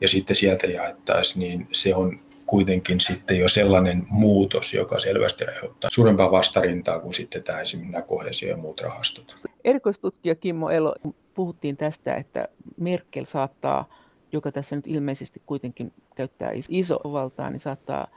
[0.02, 5.90] ja sitten sieltä jaettaisiin, niin se on kuitenkin sitten jo sellainen muutos, joka selvästi aiheuttaa
[5.94, 9.36] suurempaa vastarintaa kuin sitten tämä esimerkiksi nämä kohesio- ja muut rahastot.
[9.64, 10.96] Erikoistutkija Kimmo Elo,
[11.34, 13.90] puhuttiin tästä, että Merkel saattaa,
[14.32, 18.08] joka tässä nyt ilmeisesti kuitenkin käyttää iso valtaa, niin saattaa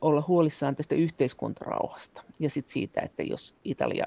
[0.00, 4.04] olla huolissaan tästä yhteiskuntarauhasta ja sitten siitä, että jos Italia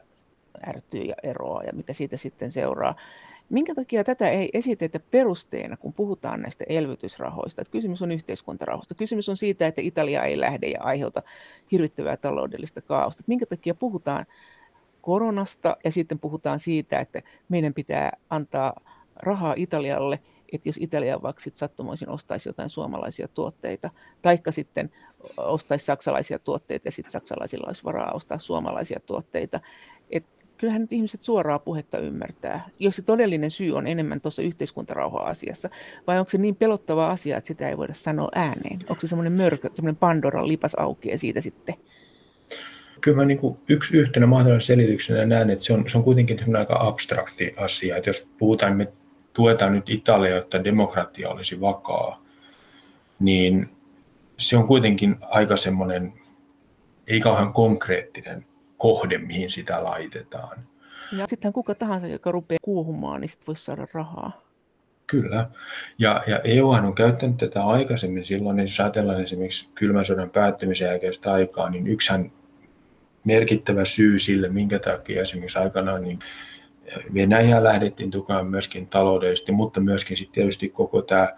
[0.68, 2.96] ärtyy ja eroaa ja mitä siitä sitten seuraa.
[3.49, 7.62] Minkä takia tätä ei esitetä perusteena, kun puhutaan näistä elvytysrahoista?
[7.62, 8.95] Että kysymys on yhteiskuntarauhasta.
[8.95, 11.21] Kysymys on siitä, että Italia ei lähde ja aiheuta
[11.71, 13.23] hirvittävää taloudellista kaaosta.
[13.27, 14.25] Minkä takia puhutaan
[15.01, 18.73] koronasta ja sitten puhutaan siitä, että meidän pitää antaa
[19.15, 20.19] rahaa Italialle,
[20.51, 23.89] että jos Italia vaikka sattumoisin ostaisi jotain suomalaisia tuotteita,
[24.21, 24.91] taikka sitten
[25.38, 29.59] ostaisi saksalaisia tuotteita ja sitten saksalaisilla olisi varaa ostaa suomalaisia tuotteita.
[30.09, 30.25] Et
[30.60, 35.69] kyllähän nyt ihmiset suoraa puhetta ymmärtää, jos se todellinen syy on enemmän tuossa yhteiskuntarauha-asiassa,
[36.08, 38.80] vai onko se niin pelottava asia, että sitä ei voida sanoa ääneen?
[38.89, 41.76] Onko se semmoinen mörkö, semmoinen Pandoran lipas auki ja siitä sitten?
[43.02, 46.78] Kyllä mä niin yksi yhtenä mahdollisena selityksenä näen, että se on, se on kuitenkin aika
[46.80, 47.98] abstrakti asia.
[47.98, 48.88] Että jos puhutaan, me
[49.34, 52.24] tuetaan nyt Italia, jotta demokratia olisi vakaa,
[53.19, 53.69] niin
[54.38, 56.13] se on kuitenkin aika semmoinen,
[57.08, 58.45] ei kauhean konkreettinen
[58.80, 60.58] kohde, mihin sitä laitetaan.
[61.18, 64.42] Ja sittenhän kuka tahansa, joka rupeaa kuohumaan, niin sitten voisi saada rahaa.
[65.08, 65.46] Kyllä.
[66.00, 70.88] Ja, ja EU on käyttänyt tätä aikaisemmin silloin, niin jos ajatellaan esimerkiksi kylmän sodan päättymisen
[70.88, 72.32] jälkeistä aikaa, niin yksihän
[73.24, 76.20] merkittävä syy sille, minkä takia esimerkiksi aikanaan niin
[77.13, 81.30] Venäjää lähdettiin tukemaan myöskin taloudellisesti, mutta myöskin sitten tietysti koko tämä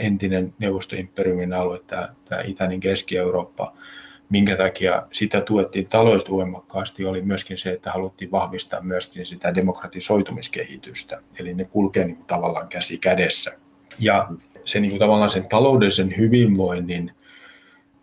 [0.00, 3.74] entinen neuvostoimperiumin alue, tämä, tämä itäinen Keski-Eurooppa,
[4.30, 11.22] minkä takia sitä tuettiin taloudellisesti voimakkaasti, oli myöskin se, että haluttiin vahvistaa myöskin sitä demokratisoitumiskehitystä.
[11.38, 13.58] Eli ne kulkee niin kuin tavallaan käsi kädessä.
[13.98, 14.28] Ja
[14.64, 17.12] se niin kuin tavallaan sen taloudellisen hyvinvoinnin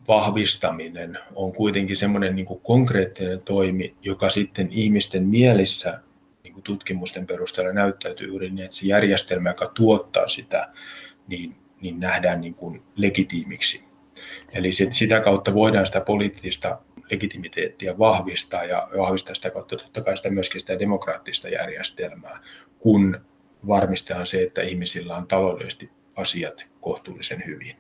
[0.08, 6.00] vahvistaminen on kuitenkin semmoinen niin kuin konkreettinen toimi, joka sitten ihmisten mielissä
[6.44, 10.70] niin kuin tutkimusten perusteella näyttäytyy juuri niin, että se järjestelmä, joka tuottaa sitä,
[11.28, 13.84] niin, niin nähdään niin kuin legitiimiksi
[14.54, 16.80] Eli sit, sitä kautta voidaan sitä poliittista
[17.12, 22.40] legitimiteettiä vahvistaa ja vahvistaa sitä kautta totta kai sitä myöskin sitä demokraattista järjestelmää,
[22.80, 23.22] kun
[23.68, 27.76] varmistetaan se, että ihmisillä on taloudellisesti asiat kohtuullisen hyvin.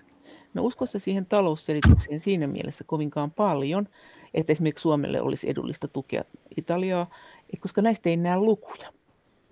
[0.53, 3.87] No uskossa siihen talousselitykseen siinä mielessä kovinkaan paljon,
[4.33, 6.23] että esimerkiksi Suomelle olisi edullista tukea
[6.57, 7.09] Italiaa,
[7.53, 8.93] että koska näistä ei näe lukuja.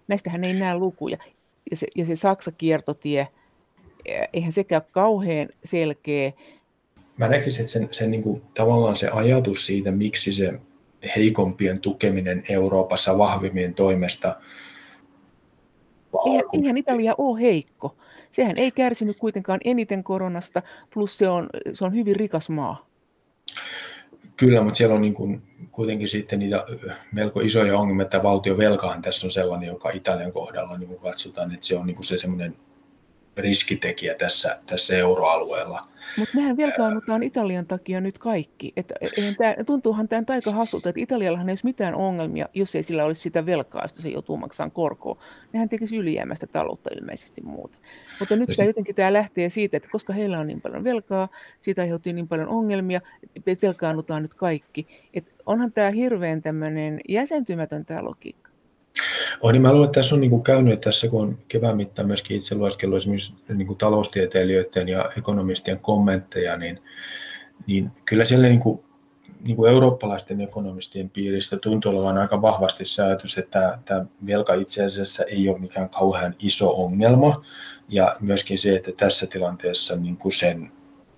[0.08, 1.18] Näistähän ei näe lukuja.
[1.72, 3.28] Ja se, ja se Saksa-kiertotie,
[4.34, 6.32] eihän sekään kauhean selkeä
[7.18, 10.54] mä näkisin, että sen, sen niin kuin, tavallaan se ajatus siitä, miksi se
[11.16, 14.36] heikompien tukeminen Euroopassa vahvimmien toimesta
[16.26, 17.96] eihän, eihän Italia ole heikko.
[18.32, 20.62] Sehän ei kärsinyt kuitenkaan eniten koronasta,
[20.94, 22.86] plus se on, se on hyvin rikas maa.
[24.38, 26.66] Kyllä, mutta siellä on niin kuin kuitenkin sitten niitä
[27.12, 31.66] melko isoja ongelmia, että valtion velkahan tässä on sellainen, joka Italian kohdalla niin katsotaan, että
[31.66, 32.56] se on niin kuin se semmoinen
[33.38, 35.82] riskitekijä tässä, tässä euroalueella.
[36.18, 38.74] Mutta mehän velkaannutaan Italian takia nyt kaikki.
[38.76, 38.94] Et,
[39.38, 43.22] tää, tuntuuhan tämä aika hassulta, että Italiallahan ei olisi mitään ongelmia, jos ei sillä olisi
[43.22, 45.18] sitä velkaa, josta se joutuu maksamaan korkoa.
[45.54, 47.78] Nehän tekisi ylijäämäistä taloutta ilmeisesti muuta.
[48.20, 51.30] Mutta nyt tämä jotenkin tämä lähtee siitä, että koska heillä on niin paljon velkaa,
[51.62, 53.02] siitä aiheutuu niin paljon ongelmia,
[53.36, 54.88] että velkaannutaan nyt kaikki.
[55.14, 58.53] Et onhan tämä hirveän tämmöinen jäsentymätön tämä logiikka.
[59.42, 62.08] Oh, niin mä luulen, että tässä on niin kuin käynyt tässä, kun on kevään mittaan
[62.08, 66.80] myöskin itse lueskellut esimerkiksi niin kuin taloustieteilijöiden ja ekonomistien kommentteja, niin,
[67.68, 68.84] niin kyllä siellä niin kuin,
[69.44, 75.24] niin kuin eurooppalaisten ekonomistien piiristä tuntuu olevan aika vahvasti säätys, että tämä velka itse asiassa
[75.24, 77.46] ei ole mikään kauhean iso ongelma.
[77.90, 80.72] Ja myöskin se, että tässä tilanteessa niin kuin sen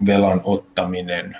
[0.05, 1.37] velan ottaminen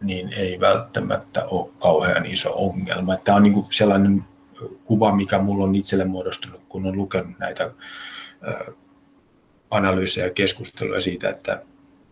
[0.00, 3.16] niin ei välttämättä ole kauhean iso ongelma.
[3.16, 4.24] Tämä on niin kuin sellainen
[4.84, 7.70] kuva, mikä mulla on itselle muodostunut, kun on lukenut näitä
[9.70, 11.62] analyysejä ja keskusteluja siitä, että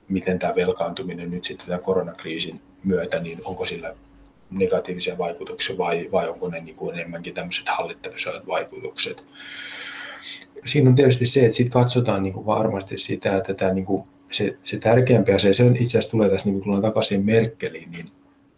[0.09, 3.95] miten tämä velkaantuminen nyt sitten tämän koronakriisin myötä, niin onko sillä
[4.51, 9.25] negatiivisia vaikutuksia vai, vai onko ne niin kuin enemmänkin tämmöiset hallittavissa vaikutukset.
[10.65, 14.05] Siinä on tietysti se, että sitten katsotaan niin kuin varmasti sitä, että tämä niin kuin
[14.31, 17.91] se, se tärkeämpi asia, se on itse asiassa tulee tässä, niin kun tullaan takaisin Merkeliin,
[17.91, 18.07] niin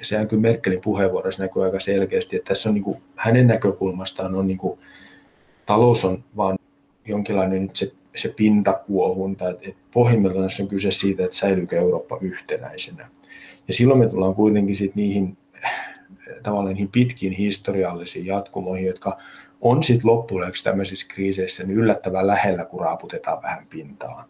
[0.02, 4.46] sehän kyllä Merkelin puheenvuorossa näkyy aika selkeästi, että tässä on niin kuin, hänen näkökulmastaan on
[4.46, 4.78] niin kuin,
[5.66, 6.58] talous on vaan
[7.06, 13.08] jonkinlainen nyt se, se pintakuohunta, että, että pohjimmiltaan on kyse siitä, että säilyykö Eurooppa yhtenäisenä.
[13.68, 15.36] Ja silloin me tullaan kuitenkin sit niihin
[16.42, 19.18] tavallaan niihin pitkiin historiallisiin jatkumoihin, jotka
[19.60, 24.28] on sitten loppujen tämmöisissä kriiseissä niin yllättävän lähellä, kun raaputetaan vähän pintaa.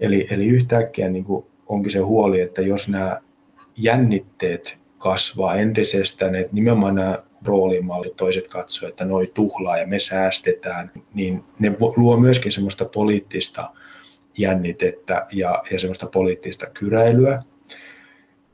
[0.00, 1.24] Eli, eli yhtäkkiä niin
[1.66, 3.20] onkin se huoli, että jos nämä
[3.76, 10.90] jännitteet kasvaa entisestään, että nimenomaan nämä roolimallit, toiset katsoo, että noi tuhlaa ja me säästetään,
[11.14, 13.70] niin ne luo myöskin semmoista poliittista
[14.38, 17.42] jännitettä ja, ja semmoista poliittista kyräilyä.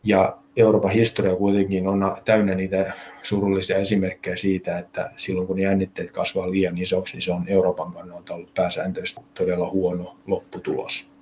[0.05, 6.51] Ja Euroopan historia kuitenkin on täynnä niitä surullisia esimerkkejä siitä, että silloin kun jännitteet kasvaa
[6.51, 11.13] liian isoksi, niin se on Euroopan kannalta ollut pääsääntöisesti todella huono lopputulos.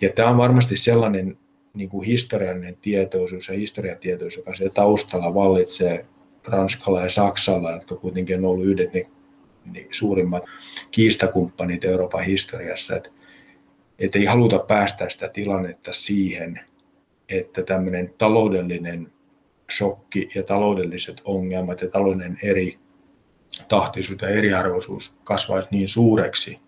[0.00, 1.36] Ja tämä on varmasti sellainen
[1.74, 6.06] niin kuin historiallinen tietoisuus ja historiatietoisuus, joka siellä taustalla vallitsee
[6.44, 9.06] Ranskalla ja Saksalla, jotka kuitenkin on ollut yhdet ne,
[9.72, 10.44] ne suurimmat
[10.90, 13.10] kiistakumppanit Euroopan historiassa, että,
[13.98, 16.60] että ei haluta päästä sitä tilannetta siihen,
[17.28, 19.12] että tämmöinen taloudellinen
[19.76, 22.78] shokki ja taloudelliset ongelmat ja taloudellinen eri
[23.68, 26.58] tahtisuus ja eriarvoisuus kasvaisi niin suureksi,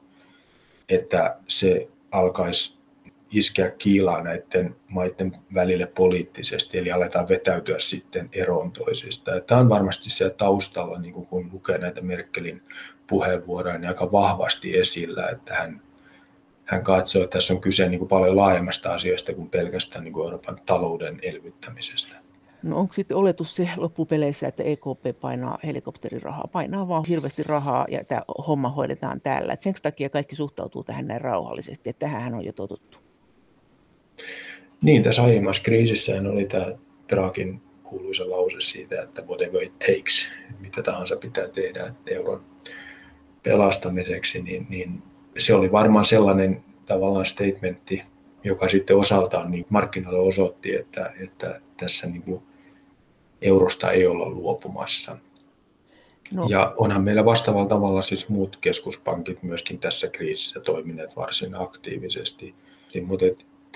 [0.88, 2.76] että se alkaisi
[3.38, 9.40] iskeä kiilaa näiden maiden välille poliittisesti, eli aletaan vetäytyä sitten eroon toisista.
[9.40, 12.62] Tämä on varmasti se taustalla, niin kun lukee näitä Merkelin
[13.07, 15.83] puheenvuoroja, niin aika vahvasti esillä, että hän,
[16.64, 20.25] hän katsoo, että tässä on kyse niin kuin paljon laajemmasta asiasta kuin pelkästään niin kuin
[20.25, 22.16] Euroopan talouden elvyttämisestä.
[22.62, 28.05] No onko sitten oletus se loppupeleissä, että EKP painaa helikopterirahaa, painaa vaan hirveästi rahaa ja
[28.05, 29.53] tämä homma hoidetaan täällä.
[29.53, 33.06] Et sen takia kaikki suhtautuu tähän näin rauhallisesti, että tähän on jo totuttu.
[34.83, 36.67] Niin, tässä aiemmassa kriisissä oli tämä
[37.09, 40.29] Draakin kuuluisa lause siitä, että whatever it takes,
[40.61, 42.45] mitä tahansa pitää tehdä euron
[43.43, 45.03] pelastamiseksi, niin, niin
[45.39, 48.03] se oli varmaan sellainen tavallaan statementti,
[48.45, 52.43] joka sitten osaltaan niin markkinoille osoitti, että, että tässä niin kuin
[53.43, 55.17] eurosta ei olla luopumassa.
[56.35, 56.47] No.
[56.49, 62.55] Ja onhan meillä vastaavalla tavalla siis muut keskuspankit myöskin tässä kriisissä toimineet varsin aktiivisesti.
[63.07, 63.27] Mutta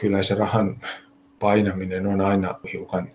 [0.00, 0.80] kyllä se rahan
[1.38, 3.10] painaminen on aina hiukan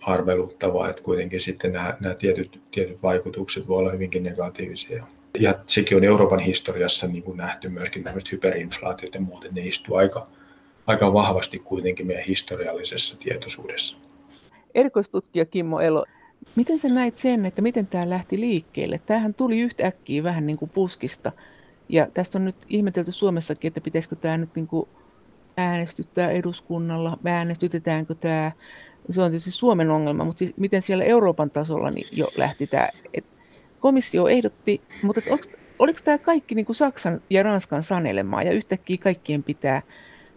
[0.00, 5.06] arveluttavaa, että kuitenkin sitten nämä, nämä tietyt, tietyt vaikutukset voi olla hyvinkin negatiivisia.
[5.38, 9.96] Ja sekin on Euroopan historiassa niin kuin nähty myöskin tämmöiset hyperinflaatiot ja muuten, ne istuu
[9.96, 10.26] aika,
[10.86, 13.96] aika vahvasti kuitenkin meidän historiallisessa tietoisuudessa.
[14.74, 16.04] Erikoistutkija Kimmo Elo,
[16.56, 19.00] miten sä näit sen, että miten tämä lähti liikkeelle?
[19.06, 21.32] Tämähän tuli yhtäkkiä vähän niin kuin puskista.
[21.88, 24.88] Ja tästä on nyt ihmetelty Suomessakin, että pitäisikö tämä nyt niin kuin
[25.58, 28.52] äänestyttää eduskunnalla, äänestytetäänkö tämä,
[29.10, 32.88] se on tietysti Suomen ongelma, mutta siis miten siellä Euroopan tasolla niin jo lähti tämä,
[33.14, 33.30] että
[33.80, 35.44] komissio ehdotti, mutta onko,
[35.78, 39.82] oliko tämä kaikki niin kuin Saksan ja Ranskan sanelemaa ja yhtäkkiä kaikkien pitää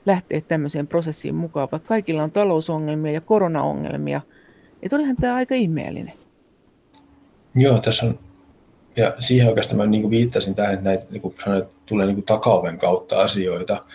[0.05, 4.21] lähteä tämmöiseen prosessiin mukaan, vaikka kaikilla on talousongelmia ja koronaongelmia,
[4.84, 6.13] että olihan tämä aika ihmeellinen.
[7.55, 8.19] Joo, tässä on
[8.95, 12.15] ja siihen oikeastaan mä niin kuin viittasin tähän, että näitä, niin kuin sanoin, tulee niin
[12.15, 13.86] kuin takaoven kautta asioita.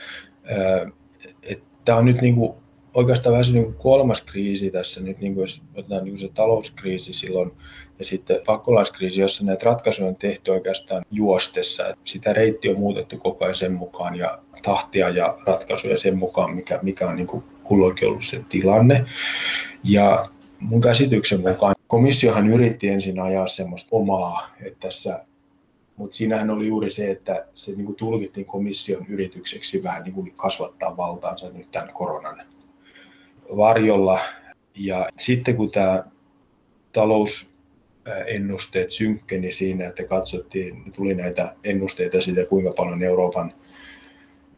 [1.86, 2.52] Tämä on nyt niin kuin
[2.94, 6.20] oikeastaan vähän se niin kuin kolmas kriisi tässä, nyt niin kuin jos otetaan niin kuin
[6.20, 7.52] se talouskriisi silloin
[7.98, 11.94] ja sitten pakolaiskriisi, jossa näitä ratkaisuja on tehty oikeastaan juostessa.
[12.04, 16.78] Sitä reitti on muutettu koko ajan sen mukaan ja tahtia ja ratkaisuja sen mukaan, mikä,
[16.82, 19.04] mikä on niin kuin kulloinkin ollut se tilanne.
[19.84, 20.24] Ja
[20.60, 25.24] mun käsityksen mukaan komissiohan yritti ensin ajaa semmoista omaa, että tässä
[25.96, 30.32] mutta siinähän oli juuri se, että se niin kuin tulkittiin komission yritykseksi vähän niin kuin
[30.36, 32.42] kasvattaa valtaansa nyt tämän koronan
[33.56, 34.20] varjolla.
[34.74, 36.04] Ja sitten kun tämä
[36.92, 43.52] talousennusteet synkkeni siinä, että katsottiin, tuli näitä ennusteita siitä, kuinka paljon Euroopan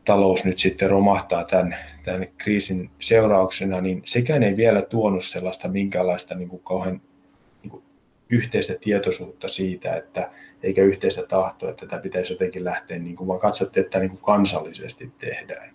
[0.04, 6.34] talous nyt sitten romahtaa tämän, tämän kriisin seurauksena, niin sekään ei vielä tuonut sellaista minkäänlaista
[6.34, 7.00] niin kuin kauhean
[8.30, 10.30] yhteistä tietoisuutta siitä, että
[10.62, 14.10] eikä yhteistä tahtoa, että tätä pitäisi jotenkin lähteä, niin kuin, vaan katsottiin, että tämä niin
[14.10, 15.70] kuin kansallisesti tehdään.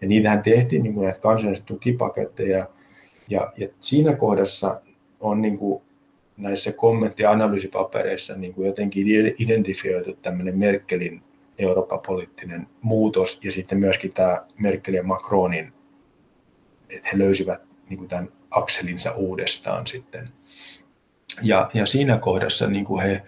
[0.00, 2.68] Ja niitähän tehtiin niin kuin näitä kansallisia tukipaketteja,
[3.28, 4.80] ja, ja siinä kohdassa
[5.20, 5.82] on niin kuin
[6.36, 9.06] näissä kommentti- ja analyysipapereissa niin kuin jotenkin
[9.38, 11.22] identifioitu tämmöinen Merkelin
[11.58, 15.72] Eurooppa-poliittinen muutos ja sitten myöskin tämä Merkel ja Macronin,
[16.90, 20.28] että he löysivät niin kuin tämän akselinsa uudestaan sitten.
[21.42, 23.22] Ja, ja siinä kohdassa niin kuin he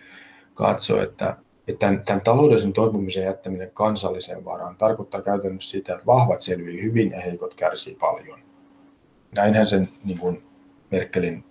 [0.55, 1.37] katsoivat, että,
[1.69, 7.11] että tämän, tämän taloudellisen toipumisen jättäminen kansalliseen varaan tarkoittaa käytännössä sitä, että vahvat selviää hyvin
[7.11, 8.39] ja heikot kärsii paljon.
[9.37, 10.43] Näinhän sen niin kuin
[10.91, 11.45] Merkelin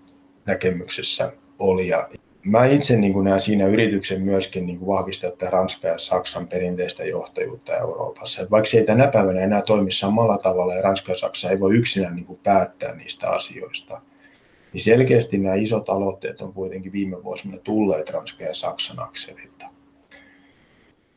[0.45, 1.87] näkemyksessä oli.
[1.87, 2.09] Ja
[2.43, 6.47] mä itse niin kuin näen siinä yrityksen myöskin niin kuin vahvistaa tätä Ranskan ja Saksan
[6.47, 8.41] perinteistä johtajuutta Euroopassa.
[8.41, 11.59] Et vaikka se ei tänä päivänä enää toimi samalla tavalla ja Ranska ja Saksa ei
[11.59, 14.01] voi yksinään niin kuin päättää niistä asioista,
[14.73, 19.65] niin selkeästi nämä isot aloitteet on kuitenkin viime vuosina tulleet Ranskan ja Saksan akselilta.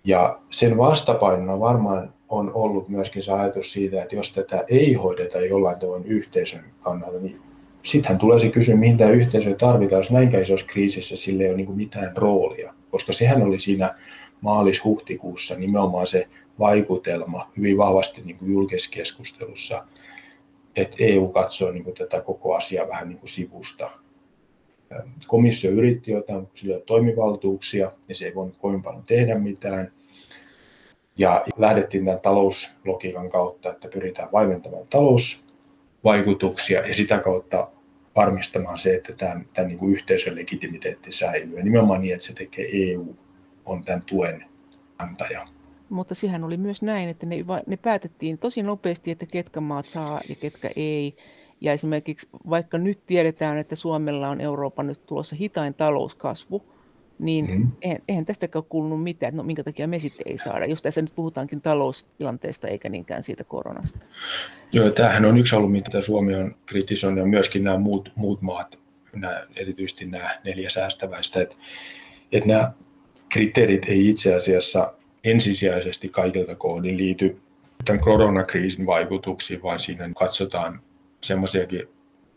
[0.05, 5.41] Ja sen vastapainona varmaan on ollut myöskin se ajatus siitä, että jos tätä ei hoideta
[5.41, 7.41] jollain tavoin yhteisön kannalta, niin
[7.83, 11.57] sittenhän tulee se kysymys, mihin tämä yhteisö tarvitaan, jos näinkään isossa kriisissä sille ei ole
[11.57, 12.75] niin mitään roolia.
[12.91, 13.95] Koska sehän oli siinä
[14.41, 19.85] maalis-huhtikuussa nimenomaan se vaikutelma hyvin vahvasti niin kuin julkisessa keskustelussa,
[20.77, 23.91] että EU katsoo niin kuin tätä koko asiaa vähän niin kuin sivusta.
[25.27, 29.93] Komissio yritti jotain, sillä toimivaltuuksia ja se ei voinut kovin paljon tehdä mitään.
[31.17, 35.47] Ja lähdettiin tämän talouslogiikan kautta, että pyritään vaimentamaan talous
[36.05, 37.69] vaikutuksia ja sitä kautta
[38.17, 41.59] varmistamaan se, että tämän, tämän niin kuin yhteisön legitimiteetti säilyy.
[41.59, 43.17] Ja nimenomaan niin, että se tekee EU
[43.67, 44.45] on tämän tuen
[44.99, 45.45] antaja.
[45.93, 50.21] Mutta siihen oli myös näin, että ne, ne päätettiin tosi nopeasti, että ketkä maat saa
[50.29, 51.17] ja ketkä ei.
[51.61, 56.63] Ja esimerkiksi vaikka nyt tiedetään, että Suomella on Euroopan nyt tulossa hitain talouskasvu,
[57.19, 57.69] niin mm.
[57.83, 61.03] eihän, eihän tästäkään kuulunut mitään, että no minkä takia me sitten ei saada, jos tässä
[61.03, 63.99] nyt puhutaankin taloustilanteesta eikä niinkään siitä koronasta.
[64.73, 68.79] Joo, tämähän on yksi ollut, mitä Suomi on kritisoinut ja myöskin nämä muut, muut maat,
[69.17, 71.57] nämä, erityisesti nämä neljä säästäväistä, että,
[72.33, 72.73] että nämä
[73.29, 77.37] kriteerit ei itse asiassa ensisijaisesti kaikilta kohdin liity
[77.85, 80.81] tämän koronakriisin vaikutuksiin, vaan siinä katsotaan
[81.21, 81.89] semmoisiakin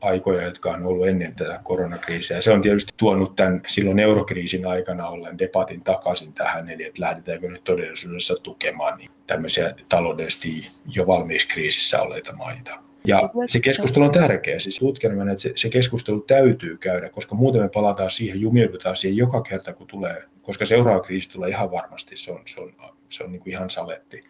[0.01, 2.41] aikoja, jotka on ollut ennen tätä koronakriisiä.
[2.41, 7.49] Se on tietysti tuonut tämän silloin eurokriisin aikana ollen debatin takaisin tähän, eli että lähdetäänkö
[7.49, 12.79] nyt todellisuudessa tukemaan niin tämmöisiä taloudellisesti jo valmiiksi kriisissä olleita maita.
[13.05, 17.61] Ja se keskustelu on tärkeä, siis tutkijana että se, se keskustelu täytyy käydä, koska muuten
[17.61, 22.17] me palataan siihen, jumiudutaan siihen joka kerta, kun tulee, koska seuraava kriisi tulee ihan varmasti,
[22.17, 22.73] se on, se on,
[23.09, 24.21] se on niin kuin ihan saletti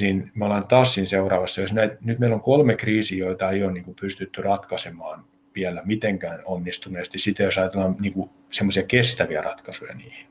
[0.00, 1.60] niin me ollaan taas siinä seuraavassa.
[1.60, 5.82] Jos näitä, nyt meillä on kolme kriisiä, joita ei ole niin kuin pystytty ratkaisemaan vielä
[5.84, 10.26] mitenkään onnistuneesti, sitten jos ajatellaan niin semmoisia kestäviä ratkaisuja niihin.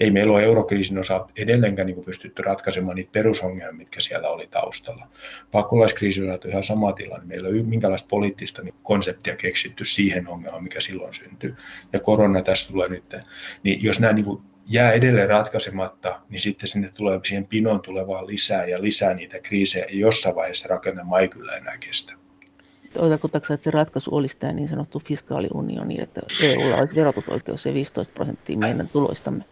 [0.00, 4.46] Ei meillä ole eurokriisin osa edelleenkään niin kuin pystytty ratkaisemaan niitä perusongelmia, mitkä siellä oli
[4.46, 5.06] taustalla.
[5.50, 7.26] Pakolaiskriisi on ihan sama tilanne.
[7.26, 11.54] Meillä ei ole minkäänlaista poliittista niin konseptia keksitty siihen ongelmaan, mikä silloin syntyi.
[11.92, 13.16] Ja korona tässä tulee nyt.
[13.62, 18.26] Niin jos nämä niin kuin jää edelleen ratkaisematta, niin sitten sinne tulee siihen pinoon tulevaa
[18.26, 22.12] lisää ja lisää niitä kriisejä, ja jossain vaiheessa rakennelma ei kyllä enää kestä.
[22.94, 28.14] Tarkoitatko että se ratkaisu olisi tämä niin sanottu fiskaaliunioni, että EUlla olisi verotusoikeus se 15
[28.14, 29.44] prosenttia meidän tuloistamme?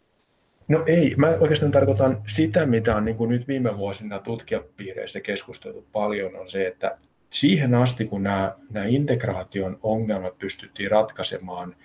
[0.68, 5.86] No ei, mä oikeastaan tarkoitan sitä, mitä on niin kuin nyt viime vuosina tutkijapiireissä keskusteltu
[5.92, 6.98] paljon, on se, että
[7.30, 11.76] siihen asti, kun nämä, nämä integraation ongelmat pystyttiin ratkaisemaan–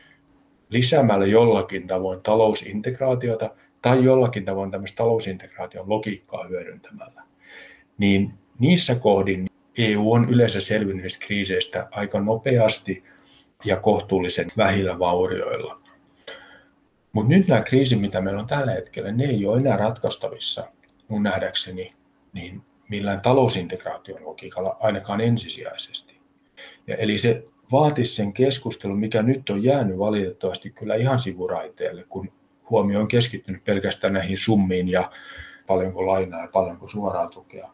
[0.71, 3.49] lisäämällä jollakin tavoin talousintegraatiota
[3.82, 7.23] tai jollakin tavoin tämmöistä talousintegraation logiikkaa hyödyntämällä,
[7.97, 13.03] niin niissä kohdin EU on yleensä selvinnyt kriiseistä aika nopeasti
[13.65, 15.80] ja kohtuullisen vähillä vaurioilla.
[17.14, 20.68] Mutta nyt nämä kriisit, mitä meillä on tällä hetkellä, ne ei ole enää ratkaistavissa
[21.07, 21.88] mun nähdäkseni
[22.34, 26.22] niin millään talousintegraation logiikalla ainakaan ensisijaisesti.
[26.88, 32.32] Ja eli se vaatisi sen keskustelun, mikä nyt on jäänyt valitettavasti kyllä ihan sivuraiteelle, kun
[32.70, 35.12] huomio on keskittynyt pelkästään näihin summiin ja
[35.68, 37.70] paljonko lainaa ja paljonko suoraa tukea,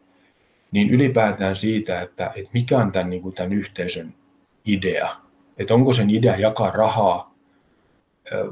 [0.71, 4.13] niin ylipäätään siitä, että, että mikä on tämän, niin kuin tämän yhteisön
[4.65, 5.15] idea.
[5.57, 7.36] Että onko sen idea jakaa rahaa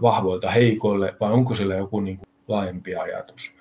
[0.01, 3.51] vahvoilta heikoille vai onko sillä joku niin kuin laajempi ajatus.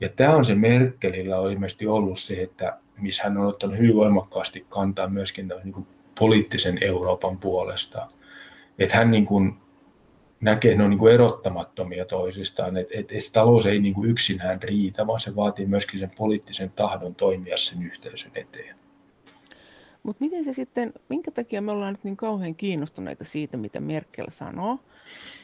[0.00, 3.96] Ja tämä on se Merkelillä on ilmeisesti ollut se, että missä hän on ottanut hyvin
[3.96, 5.86] voimakkaasti kantaa myöskin niin kuin
[6.18, 8.08] poliittisen Euroopan puolesta.
[8.78, 9.56] Että hän niin kuin
[10.40, 14.62] näkee, ne on niin kuin erottamattomia toisistaan, että, että, että talous ei niin kuin yksinään
[14.62, 18.76] riitä, vaan se vaatii myöskin sen poliittisen tahdon toimia sen yhteisön eteen.
[20.04, 24.26] Mutta miten se sitten, minkä takia me ollaan nyt niin kauhean kiinnostuneita siitä, mitä Merkel
[24.30, 24.78] sanoo,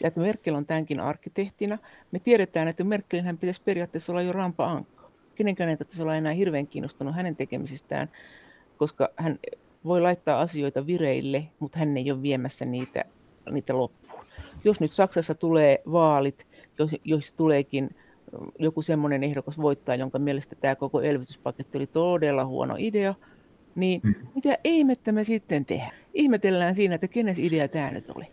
[0.02, 1.78] ja että Merkel on tämänkin arkkitehtina.
[2.10, 5.10] Me tiedetään, että Merkelinhän pitäisi periaatteessa olla jo rampa ankka.
[5.34, 8.10] Kenenkään ei tarvitsisi olla enää hirveän kiinnostunut hänen tekemisistään,
[8.76, 9.38] koska hän
[9.84, 13.04] voi laittaa asioita vireille, mutta hän ei ole viemässä niitä,
[13.50, 14.24] niitä loppuun.
[14.64, 16.46] Jos nyt Saksassa tulee vaalit,
[16.78, 17.90] jos, jos tuleekin
[18.58, 23.14] joku semmoinen ehdokas voittaa, jonka mielestä tämä koko elvytyspaketti oli todella huono idea,
[23.74, 24.14] niin hmm.
[24.34, 25.90] mitä ihmettä me sitten tehdään?
[26.14, 28.24] Ihmetellään siinä, että kenes idea tämä nyt oli.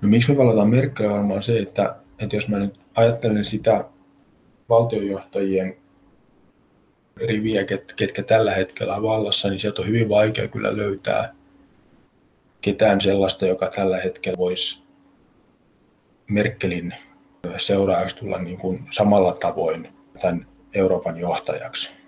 [0.00, 3.84] No miksi me valitaan Merkel varmaan se, että, että jos mä nyt ajattelen sitä
[4.68, 5.76] valtionjohtajien
[7.16, 11.34] riviä, ket, ketkä tällä hetkellä on vallassa, niin sieltä on hyvin vaikea kyllä löytää
[12.60, 14.84] ketään sellaista, joka tällä hetkellä voisi
[16.26, 16.94] Merkelin
[17.56, 19.88] seuraajaksi tulla niin kuin samalla tavoin
[20.20, 22.03] tämän Euroopan johtajaksi.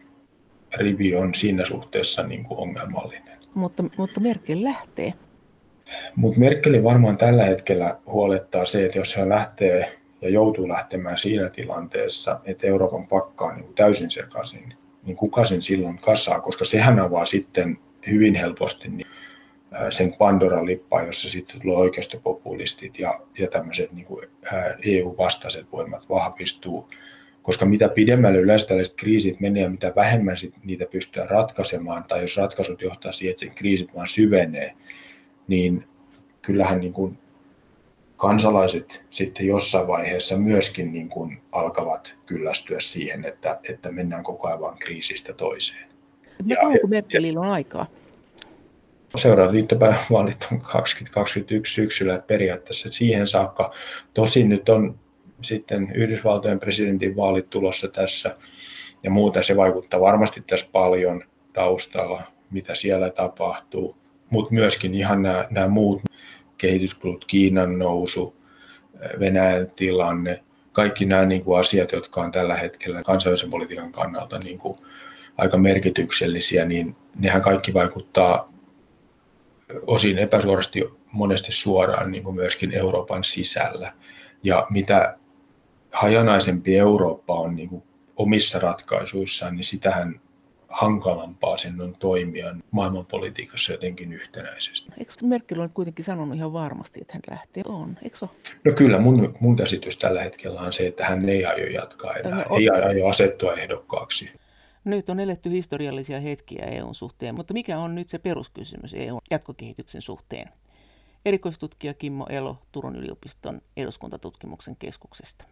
[0.75, 3.39] Rivi on siinä suhteessa niin kuin ongelmallinen.
[3.55, 5.12] Mutta, mutta Merkel lähtee.
[6.17, 11.51] Mutta Merkelin varmaan tällä hetkellä huolettaa se, että jos hän lähtee ja joutuu lähtemään siinä
[11.51, 17.01] tilanteessa, että Euroopan pakka on niin täysin sekaisin, niin kuka sen silloin kasaa, koska sehän
[17.01, 19.07] avaa sitten hyvin helposti niin
[19.91, 24.07] sen Pandoran lippaa, jossa sitten tulee oikeistopopulistit ja, ja tämmöiset niin
[24.85, 26.89] EU-vastaiset voimat vahvistuu.
[27.47, 32.20] Koska mitä pidemmälle yleensä tällaiset kriisit menee ja mitä vähemmän sit niitä pystytään ratkaisemaan, tai
[32.20, 34.74] jos ratkaisut johtaa siihen, että sen kriisit vaan syvenee,
[35.49, 35.84] niin
[36.42, 37.18] kyllähän niin kuin
[38.16, 44.61] kansalaiset sitten jossain vaiheessa myöskin niin kuin alkavat kyllästyä siihen, että, että mennään koko ajan
[44.61, 45.88] vain kriisistä toiseen.
[46.47, 47.86] Ja kauanko Merkelillä on aikaa?
[49.16, 53.74] Seuraavat liittopäivävaalit on 2021 syksyllä periaatteessa siihen saakka.
[54.14, 54.99] Tosin nyt on
[55.43, 58.37] sitten Yhdysvaltojen presidentin vaalit tulossa tässä
[59.03, 59.43] ja muuta.
[59.43, 61.22] Se vaikuttaa varmasti tässä paljon
[61.53, 63.97] taustalla, mitä siellä tapahtuu
[64.30, 66.03] mutta myöskin ihan nämä, nämä muut
[66.59, 68.37] kehityskulut, Kiinan nousu,
[69.20, 74.59] Venäjän tilanne, kaikki nämä niin kuin asiat, jotka on tällä hetkellä kansainvälisen politiikan kannalta niin
[74.59, 74.78] kuin
[75.37, 78.53] aika merkityksellisiä, niin nehän kaikki vaikuttaa
[79.87, 83.93] osin epäsuorasti monesti suoraan niin kuin myöskin Euroopan sisällä.
[84.43, 85.18] Ja mitä
[85.97, 87.82] hajanaisempi Eurooppa on niin kuin
[88.16, 90.20] omissa ratkaisuissaan, niin sitähän
[90.68, 94.90] hankalampaa sen on toimia maailmanpolitiikassa jotenkin yhtenäisesti.
[94.99, 97.62] Eikö Merkel ole kuitenkin sanonut ihan varmasti, että hän lähtee?
[97.66, 98.28] On, eikö so?
[98.64, 102.44] No kyllä, mun, mun käsitys tällä hetkellä on se, että hän ei aio jatkaa enää,
[102.49, 104.30] no, ei aio asettua ehdokkaaksi.
[104.84, 110.03] Nyt on eletty historiallisia hetkiä EUn suhteen, mutta mikä on nyt se peruskysymys EUn jatkokehityksen
[110.03, 110.49] suhteen?
[111.24, 115.44] Erikoistutkija Kimmo Elo Turun yliopiston eduskuntatutkimuksen keskuksesta.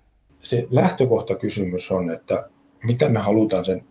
[0.44, 2.48] Se lähtökohtakysymys on, että
[2.82, 3.84] mitä me halutaan sen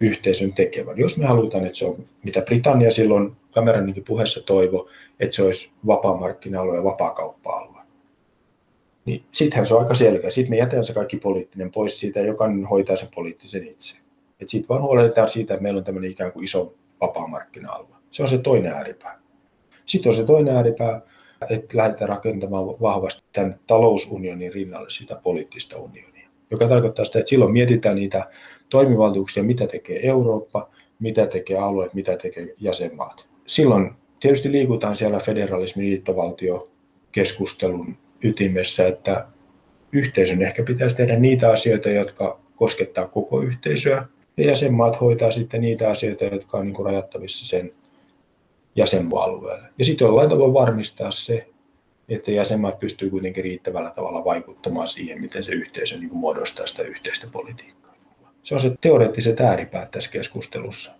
[0.00, 0.98] yhteisön tekevän.
[0.98, 4.88] Jos me halutaan, että se on, mitä Britannia silloin Cameroninkin puheessa toivo,
[5.20, 7.80] että se olisi vapaa-markkina-alue ja vapaa-kauppa-alue,
[9.04, 10.30] niin sittenhän se on aika selkeä.
[10.30, 13.98] Sitten me jätetään se kaikki poliittinen pois siitä ja jokainen hoitaa sen poliittisen itse.
[14.46, 17.96] Sitten vaan huolehditaan siitä, että meillä on tämmöinen ikään kuin iso vapaa-markkina-alue.
[18.10, 19.20] Se on se toinen ääripää.
[19.86, 21.00] Sitten on se toinen ääripää,
[21.50, 26.28] että lähdetään rakentamaan vahvasti tämän talousunionin rinnalle sitä poliittista unionia.
[26.50, 28.30] Joka tarkoittaa sitä, että silloin mietitään niitä
[28.68, 30.70] toimivaltuuksia, mitä tekee Eurooppa,
[31.00, 33.28] mitä tekee alueet, mitä tekee jäsenmaat.
[33.46, 36.70] Silloin tietysti liikutaan siellä federalismin liittovaltio
[37.12, 39.26] keskustelun ytimessä, että
[39.92, 45.90] yhteisön ehkä pitäisi tehdä niitä asioita, jotka koskettaa koko yhteisöä, ja jäsenmaat hoitaa sitten niitä
[45.90, 47.72] asioita, jotka on niin rajattavissa sen
[48.78, 49.68] jäsenmaa-alueelle.
[49.78, 51.48] Ja sitten jollain tavoin varmistaa se,
[52.08, 57.26] että jäsenmaat pystyy kuitenkin riittävällä tavalla vaikuttamaan siihen, miten se yhteisö niin muodostaa sitä yhteistä
[57.32, 57.94] politiikkaa.
[58.42, 60.92] Se on se teoreettiset ääripäät tässä keskustelussa.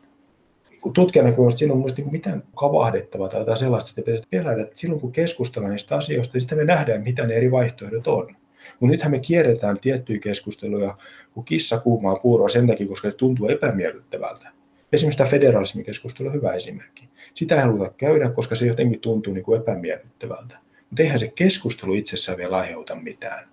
[0.94, 5.00] Tutkijan näkökulmasta siinä on mielestäni niin mitään kavahdettavaa tai sellaista, että pitäisi pelätä, että silloin
[5.00, 8.36] kun keskustellaan niistä asioista, niin sitten me nähdään, mitä ne eri vaihtoehdot on.
[8.80, 10.96] Mutta nythän me kierretään tiettyjä keskusteluja,
[11.34, 14.57] kun kissa kuumaa puuroa sen takia, koska se tuntuu epämiellyttävältä.
[14.92, 17.08] Esimerkiksi tämä federalismikeskustelu on hyvä esimerkki.
[17.34, 20.58] Sitä ei haluta käydä, koska se jotenkin tuntuu niin kuin epämiellyttävältä.
[20.90, 23.48] Mutta eihän se keskustelu itsessään vielä aiheuta mitään.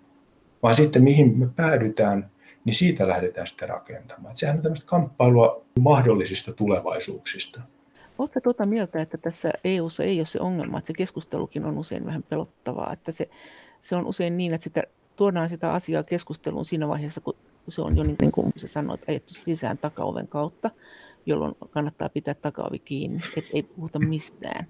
[0.63, 2.31] Vaan sitten mihin me päädytään,
[2.65, 4.31] niin siitä lähdetään sitten rakentamaan.
[4.31, 7.61] Et sehän on tämmöistä kamppailua mahdollisista tulevaisuuksista.
[8.17, 12.05] Oletko tuota mieltä, että tässä EU:ssa ei ole se ongelma, että se keskustelukin on usein
[12.05, 13.29] vähän pelottavaa, että se,
[13.81, 14.83] se on usein niin, että sitä,
[15.15, 17.35] tuodaan sitä asiaa keskusteluun siinä vaiheessa, kun
[17.67, 20.71] se on jo niin, niin kuin sä sanoit, ajettu sisään takaoven kautta,
[21.25, 24.67] jolloin kannattaa pitää takaovi kiinni, että ei puhuta mistään.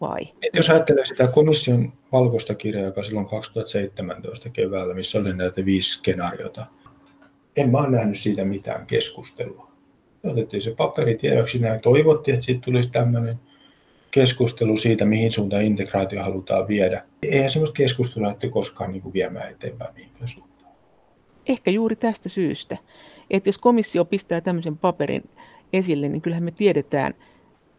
[0.00, 0.20] Vai?
[0.52, 6.66] Jos ajattelee sitä komission valkoista kirjaa, joka silloin 2017 keväällä, missä oli näitä viisi skenaariota,
[7.56, 9.70] en mä ole nähnyt siitä mitään keskustelua.
[10.24, 13.40] Otettiin se paperi tiedoksi ja toivottiin, että siitä tulisi tämmöinen
[14.10, 17.04] keskustelu siitä, mihin suuntaan integraatio halutaan viedä.
[17.22, 20.72] Eihän sellaista keskustelua että koskaan niin kuin viemään eteenpäin mihinkään suuntaan.
[21.46, 22.76] Ehkä juuri tästä syystä,
[23.30, 25.22] että jos komissio pistää tämmöisen paperin
[25.72, 27.14] esille, niin kyllähän me tiedetään,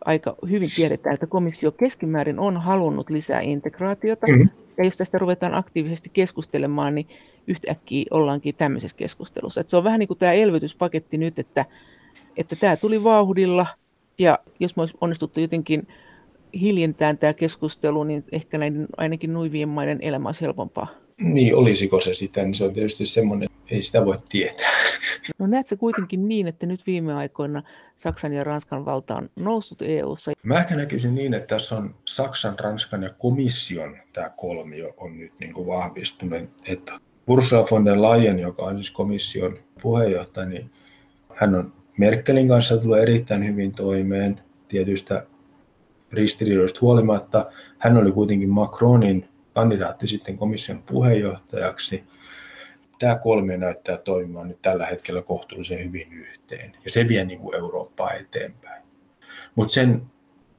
[0.05, 4.27] aika hyvin tiedetään, että komissio keskimäärin on halunnut lisää integraatiota.
[4.27, 4.49] Mm-hmm.
[4.77, 7.07] Ja jos tästä ruvetaan aktiivisesti keskustelemaan, niin
[7.47, 9.61] yhtäkkiä ollaankin tämmöisessä keskustelussa.
[9.61, 11.65] Että se on vähän niin kuin tämä elvytyspaketti nyt, että,
[12.37, 13.65] että tämä tuli vauhdilla,
[14.17, 15.87] ja jos me olisi onnistuttu jotenkin
[16.61, 20.87] hiljentään tämä keskustelu, niin ehkä näiden ainakin nuivien maiden elämä olisi helpompaa.
[21.17, 24.71] Niin, olisiko se sitä, niin se on tietysti semmoinen, ei sitä voi tietää.
[25.39, 27.63] No näetkö kuitenkin niin, että nyt viime aikoina
[27.95, 30.31] Saksan ja Ranskan valta on noussut EU-ssa?
[30.43, 35.31] Mä ehkä näkisin niin, että tässä on Saksan, Ranskan ja komission tämä kolmio on nyt
[35.39, 36.49] niin kuin vahvistunut.
[36.67, 40.71] Että Ursula von der Leyen, joka on siis komission puheenjohtaja, niin
[41.35, 45.25] hän on Merkelin kanssa tulee erittäin hyvin toimeen tietyistä
[46.13, 47.45] ristiriidoista huolimatta.
[47.77, 52.03] Hän oli kuitenkin Macronin kandidaatti sitten komission puheenjohtajaksi.
[52.99, 57.55] Tämä kolme näyttää toimimaan nyt tällä hetkellä kohtuullisen hyvin yhteen, ja se vie niin kuin
[57.55, 58.83] Eurooppaa eteenpäin.
[59.55, 60.01] Mutta sen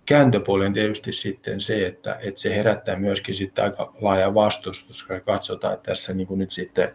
[0.06, 5.20] kääntöpuoli on tietysti sitten se, että, että se herättää myöskin sitten aika laaja vastustus, koska
[5.20, 6.94] katsotaan, että tässä niin kuin nyt sitten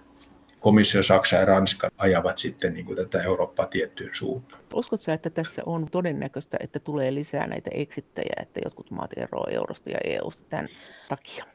[0.59, 4.61] komissio, Saksa ja Ranska ajavat sitten niin kuin tätä Eurooppaa tiettyyn suuntaan.
[4.73, 9.89] Uskotko että tässä on todennäköistä, että tulee lisää näitä eksittäjiä, että jotkut maat eroavat eurosta
[9.89, 10.67] ja EUsta tämän
[11.09, 11.45] takia?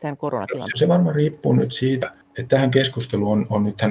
[0.00, 0.76] tämän koronatilanteen?
[0.76, 3.82] Se varmaan riippuu nyt siitä, että tähän keskusteluun on, on nyt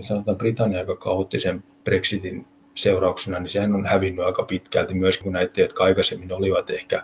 [0.00, 5.32] sanotaan Britannia, joka kauhoitti sen Brexitin seurauksena, niin sehän on hävinnyt aika pitkälti myös kun
[5.32, 7.02] näitä, jotka aikaisemmin olivat ehkä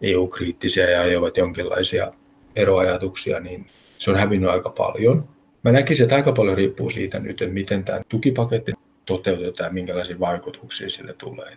[0.00, 2.12] EU-kriittisiä ja ajoivat jonkinlaisia
[2.56, 3.66] eroajatuksia, niin
[3.98, 5.28] se on hävinnyt aika paljon.
[5.64, 8.72] Mä näkisin, että aika paljon riippuu siitä nyt, että miten tämä tukipaketti
[9.06, 11.56] toteutetaan ja minkälaisia vaikutuksia sille tulee.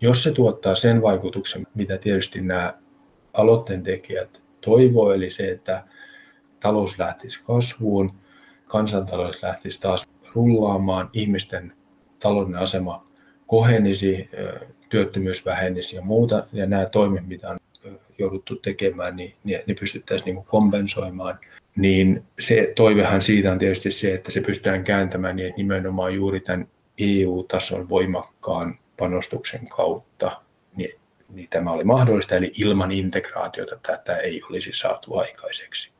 [0.00, 2.74] Jos se tuottaa sen vaikutuksen, mitä tietysti nämä
[3.32, 5.84] aloitteen tekijät toivoo, eli se, että
[6.60, 8.10] talous lähtisi kasvuun,
[8.66, 11.72] kansantalous lähtisi taas rullaamaan, ihmisten
[12.18, 13.04] taloudellinen asema
[13.46, 14.30] kohenisi,
[14.88, 17.58] työttömyys vähenisi ja muuta, ja nämä toimet, mitä on
[18.18, 21.38] jouduttu tekemään, niin ne pystyttäisiin niin kompensoimaan,
[21.76, 26.40] niin se toivehan siitä on tietysti se, että se pystytään kääntämään niin, että nimenomaan juuri
[26.40, 30.42] tämän EU-tason voimakkaan panostuksen kautta
[30.76, 30.92] niin
[31.28, 35.90] niin tämä oli mahdollista, eli ilman integraatiota tätä ei olisi saatu aikaiseksi.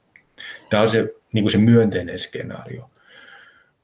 [0.70, 2.91] Tämä on se, niin kuin se myönteinen skenaario.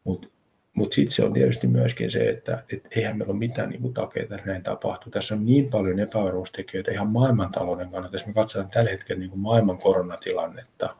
[0.05, 0.29] Mutta
[0.75, 4.35] mut sitten se on tietysti myöskin se, että et eihän meillä ole mitään niin takeita,
[4.35, 5.11] että näin tapahtuu.
[5.11, 8.15] Tässä on niin paljon epävarmuustekijöitä ihan maailmantalouden kannalta.
[8.15, 10.97] Jos me katsotaan tällä hetkellä niin kuin maailman koronatilannetta,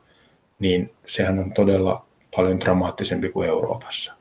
[0.59, 4.13] niin sehän on todella paljon dramaattisempi kuin Euroopassa.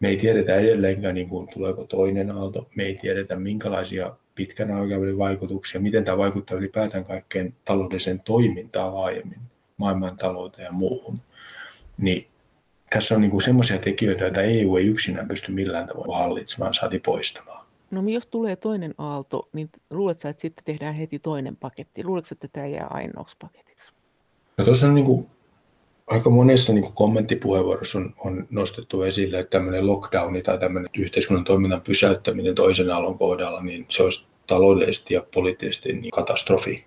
[0.00, 2.68] Me ei tiedetä edelleenkään, niin kuin, tuleeko toinen aalto.
[2.74, 9.40] Me ei tiedetä, minkälaisia pitkän aikavälin vaikutuksia, miten tämä vaikuttaa ylipäätään kaikkeen taloudelliseen toimintaan laajemmin,
[9.78, 11.16] maailmantalouteen ja muuhun.
[11.98, 12.26] Niin
[12.90, 17.66] tässä on niin sellaisia tekijöitä, joita EU ei yksinään pysty millään tavoin hallitsemaan, saati poistamaan.
[17.90, 22.04] No jos tulee toinen aalto, niin luuletko että sitten tehdään heti toinen paketti?
[22.04, 23.92] Luuletko että tämä jää ainoaksi paketiksi?
[24.58, 25.26] No tuossa on niin kuin
[26.06, 31.80] aika monessa niin kommenttipuheenvuorossa on, on nostettu esille, että tämmöinen lockdowni tai tämmöinen yhteiskunnan toiminnan
[31.80, 36.84] pysäyttäminen toisen aallon kohdalla, niin se olisi taloudellisesti ja poliittisesti niin katastrofi.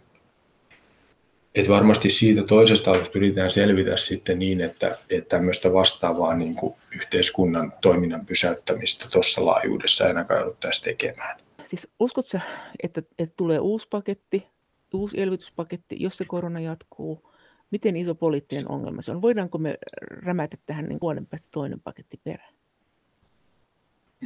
[1.55, 6.73] Et varmasti siitä toisesta alusta yritetään selvitä sitten niin, että, että tämmöistä vastaavaa niin kuin
[6.95, 11.39] yhteiskunnan toiminnan pysäyttämistä tuossa laajuudessa ainakaan jouduttaisi tekemään.
[11.63, 12.37] Siis uskotko
[12.83, 14.47] että, että tulee uusi paketti,
[14.93, 17.21] uusi elvytyspaketti, jos se korona jatkuu–
[17.71, 19.21] miten iso poliittinen ongelma se on?
[19.21, 22.53] Voidaanko me rämätä tähän niin vuoden päästä toinen paketti perään?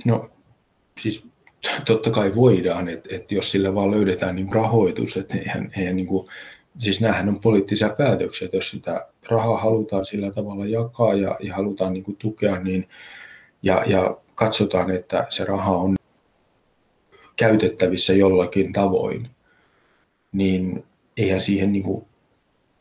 [0.06, 0.30] No
[1.00, 1.30] siis
[1.86, 6.08] totta kai voidaan, että, että jos sillä vaan löydetään niin rahoitus, että eihän, eihän niin
[6.08, 6.28] kuin,
[6.78, 11.56] siis näähän on poliittisia päätöksiä, että jos sitä rahaa halutaan sillä tavalla jakaa ja, ja
[11.56, 12.90] halutaan niin kuin tukea, niin,
[13.64, 15.96] ja, ja katsotaan, että se raha on
[17.36, 19.30] käytettävissä jollakin tavoin,
[20.32, 20.86] niin
[21.18, 22.06] eihän siihen niin kuin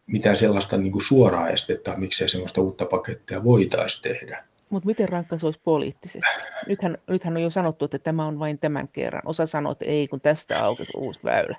[0.07, 4.45] mitään sellaista niin kuin suoraa estettä, miksei sellaista uutta pakettia voitaisiin tehdä.
[4.71, 6.29] Mutta miten rankka se olisi poliittisesti?
[6.67, 9.23] Nythän, nythän on jo sanottu, että tämä on vain tämän kerran.
[9.25, 11.57] Osa sanoo, että ei, kun tästä auki uusi väylä.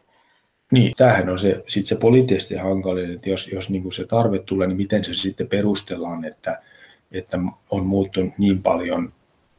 [0.71, 4.39] Niin, tämähän on se, sit se poliittisesti hankalin, että jos, jos niin kuin se tarve
[4.39, 6.61] tulee, niin miten se sitten perustellaan, että,
[7.11, 7.39] että
[7.69, 9.13] on muuttunut niin paljon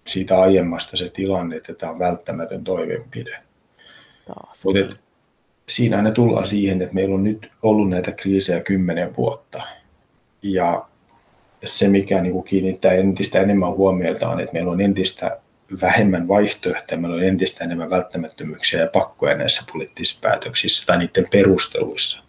[0.06, 3.42] siitä aiemmasta se tilanne, että tämä on välttämätön toimenpide.
[4.64, 4.96] Mutta
[5.68, 9.62] siinä ne tullaan siihen, että meillä on nyt ollut näitä kriisejä kymmenen vuotta.
[10.42, 10.88] Ja
[11.64, 15.40] se, mikä niin kuin kiinnittää entistä enemmän huomiota on, että meillä on entistä
[15.82, 22.22] vähemmän vaihtoehtoja, meillä on entistä enemmän välttämättömyyksiä ja pakkoja näissä poliittisissa päätöksissä tai niiden perusteluissa.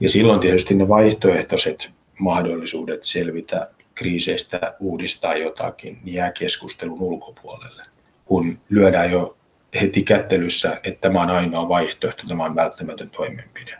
[0.00, 7.82] Ja silloin tietysti ne vaihtoehtoiset mahdollisuudet selvitä kriiseistä, uudistaa jotakin, niin jää keskustelun ulkopuolelle.
[8.24, 9.36] Kun lyödään jo
[9.80, 13.78] heti kättelyssä, että tämä on ainoa vaihtoehto, tämä on välttämätön toimenpide.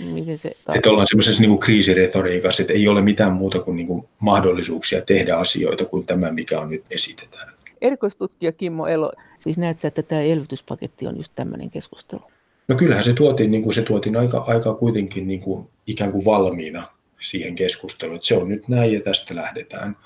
[0.00, 4.08] Miten se että ollaan semmoisessa niin kriisiretoriikassa, että ei ole mitään muuta kuin, niin kuin
[4.18, 7.54] mahdollisuuksia tehdä asioita kuin tämä, mikä on nyt esitetään.
[7.80, 12.22] Erikoistutkija Kimmo Elo, siis näet sä, että tämä elvytyspaketti on just tämmöinen keskustelu?
[12.68, 16.24] No kyllähän se tuotiin, niin kuin se tuotiin aika, aika kuitenkin niin kuin, ikään kuin
[16.24, 16.88] valmiina
[17.20, 19.96] siihen keskusteluun, että se on nyt näin ja tästä lähdetään.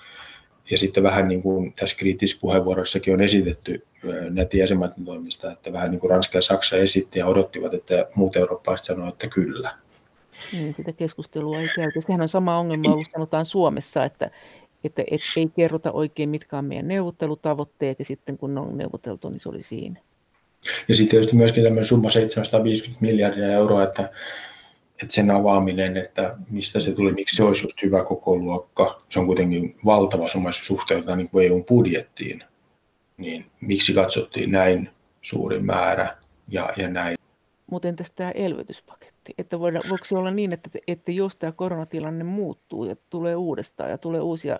[0.71, 3.87] Ja sitten vähän niin kuin tässä kriittisessä puheenvuorossakin on esitetty
[4.31, 8.37] näiden jäsenmaiden toimista, että vähän niin kuin Ranska ja Saksa esitti ja odottivat, että muut
[8.37, 9.75] eurooppalaiset sanoivat, että kyllä.
[10.53, 12.01] Niin, sitä keskustelua ei käyty.
[12.01, 14.31] Sehän on sama ongelma ollut sanotaan Suomessa, että,
[14.85, 19.29] että et ei kerrota oikein, mitkä on meidän neuvottelutavoitteet, ja sitten kun ne on neuvoteltu,
[19.29, 20.01] niin se oli siinä.
[20.89, 24.11] Ja sitten tietysti myöskin tämmöinen summa 750 miljardia euroa, että
[25.03, 29.19] että sen avaaminen, että mistä se tuli, miksi se olisi just hyvä koko luokka, se
[29.19, 32.45] on kuitenkin valtava summa suhteessa niin kuin EUn budjettiin,
[33.17, 34.91] niin miksi katsottiin näin
[35.23, 36.17] suuri määrä
[36.49, 37.19] ja, ja näin.
[37.71, 39.35] Mutta entäs tämä elvytyspaketti?
[39.39, 43.91] Että voida, voiko se olla niin, että, että jos tämä koronatilanne muuttuu ja tulee uudestaan
[43.91, 44.59] ja tulee uusia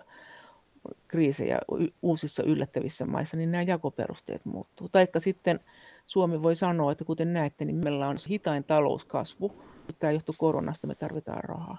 [1.07, 1.59] kriisejä
[2.01, 4.89] uusissa yllättävissä maissa, niin nämä jakoperusteet muuttuu.
[4.89, 5.59] Taikka sitten
[6.07, 9.63] Suomi voi sanoa, että kuten näette, niin meillä on hitain talouskasvu,
[9.99, 11.77] tämä johtuu koronasta, me tarvitaan rahaa.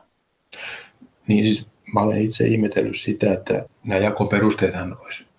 [1.27, 5.31] Niin siis mä olen itse ihmetellyt sitä, että nämä jakoperusteethan olisi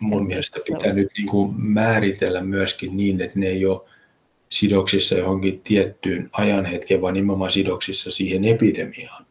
[0.00, 3.80] mun mielestä pitänyt niin kuin määritellä myöskin niin, että ne ei ole
[4.48, 9.26] sidoksissa johonkin tiettyyn ajanhetkeen, vaan nimenomaan sidoksissa siihen epidemiaan.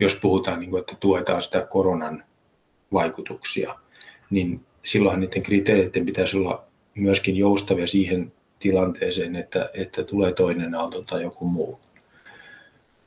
[0.00, 2.24] Jos puhutaan, niin kuin, että tuetaan sitä koronan
[2.92, 3.74] vaikutuksia,
[4.30, 6.64] niin silloin niiden kriteereiden pitäisi olla
[6.94, 11.80] myöskin joustavia siihen tilanteeseen, että, että tulee toinen aalto tai joku muu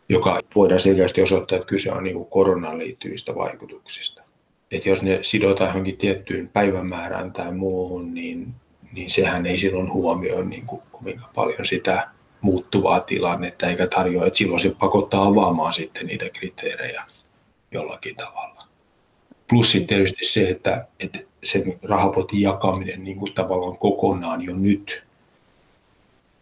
[0.10, 4.24] joka voidaan selkeästi osoittaa, että kyse on niin koronaan liittyvistä vaikutuksista.
[4.72, 8.48] Et jos ne sidotaan johonkin tiettyyn päivämäärään tai muuhun, niin,
[8.92, 12.08] niin sehän ei silloin huomioi niin kuin, kuinka paljon sitä
[12.42, 17.04] muuttuvaa tilannetta, eikä tarjoa, että silloin se pakottaa avaamaan sitten niitä kriteerejä
[17.72, 18.64] jollakin tavalla.
[19.50, 25.04] Plus sitten tietysti se, että, että sen rahapotin jakaminen niin kuin tavallaan kokonaan jo nyt,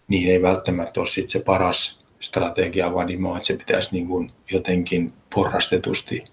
[0.08, 4.28] niin ei välttämättä ole sitten se paras strategia, vaan nimenomaan, että se pitäisi niin kuin
[4.52, 6.24] jotenkin porrastetusti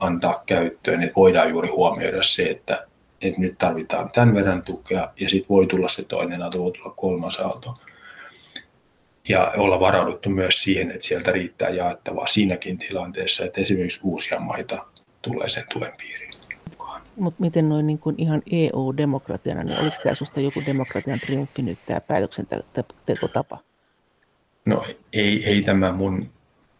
[0.00, 2.86] antaa käyttöön, että voidaan juuri huomioida se, että,
[3.22, 6.94] että nyt tarvitaan tämän verran tukea ja sitten voi tulla se toinen aalto, voi tulla
[6.96, 7.74] kolmas aalto.
[9.28, 14.84] Ja olla varauduttu myös siihen, että sieltä riittää jaettavaa siinäkin tilanteessa, että esimerkiksi uusia maita
[15.22, 16.30] tulee sen tuen piiriin.
[17.16, 21.78] Mutta miten noin niin kuin ihan EU-demokratiana, niin oliko tämä sinusta joku demokratian triumfi nyt
[21.86, 23.58] tämä päätöksentekotapa?
[24.64, 26.30] No ei, ei tämä mun,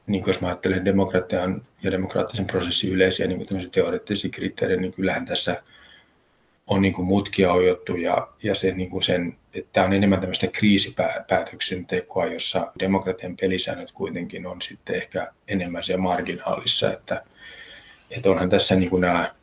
[0.07, 5.63] niin jos mä ajattelen demokratian ja demokraattisen prosessin yleisiä niin teoreettisia kriteerejä, niin kyllähän tässä
[6.67, 10.21] on niin kuin mutkia ojottu ja, ja se, niin kuin sen, että tämä on enemmän
[10.21, 17.25] tämmöistä kriisipäätöksentekoa, jossa demokratian pelisäännöt kuitenkin on sitten ehkä enemmän siellä marginaalissa, että,
[18.11, 19.35] että onhan tässä niin kuin nämä,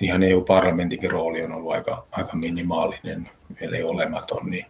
[0.00, 3.30] ihan EU-parlamentinkin rooli on ollut aika, aika minimaalinen,
[3.60, 4.66] eli olematon, niin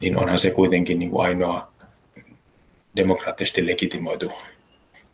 [0.00, 1.72] niin onhan se kuitenkin niin kuin ainoa
[2.96, 4.32] demokraattisesti legitimoitu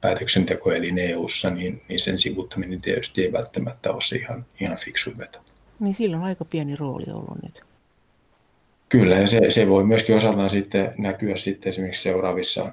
[0.01, 5.39] päätöksentekoelin EU-ssa, niin, niin sen sivuttaminen tietysti ei välttämättä ole se ihan, ihan fiksu veto.
[5.81, 7.62] Niin sillä on aika pieni rooli ollut nyt.
[8.89, 12.72] Kyllä, ja se, se voi myöskin osaltaan sitten näkyä sitten esimerkiksi seuraavissa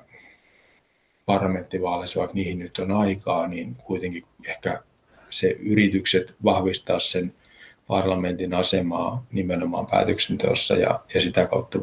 [1.25, 4.83] parlamenttivaaleissa, vaikka niihin nyt on aikaa, niin kuitenkin ehkä
[5.29, 7.33] se yritykset vahvistaa sen
[7.87, 11.79] parlamentin asemaa nimenomaan päätöksenteossa ja, ja sitä kautta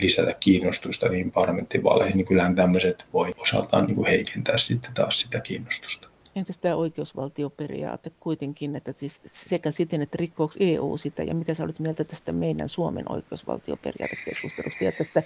[0.00, 5.40] lisätä kiinnostusta niin parlamenttivaaleihin, niin kyllähän tämmöiset voi osaltaan niin kuin heikentää sitten taas sitä
[5.40, 6.08] kiinnostusta.
[6.36, 11.64] Entäs tämä oikeusvaltioperiaate kuitenkin, että siis sekä siten, että rikkooko EU sitä, ja mitä sä
[11.64, 15.22] olet mieltä tästä meidän Suomen oikeusvaltioperiaatekeskustelusta, ja tästä,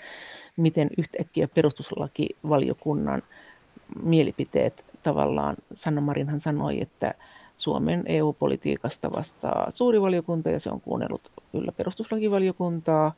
[0.57, 3.23] miten yhtäkkiä perustuslakivaliokunnan
[4.03, 7.15] mielipiteet tavallaan, Sanna Marinhan sanoi, että
[7.57, 13.13] Suomen EU-politiikasta vastaa suuri valiokunta, ja se on kuunnellut kyllä perustuslakivaliokuntaa.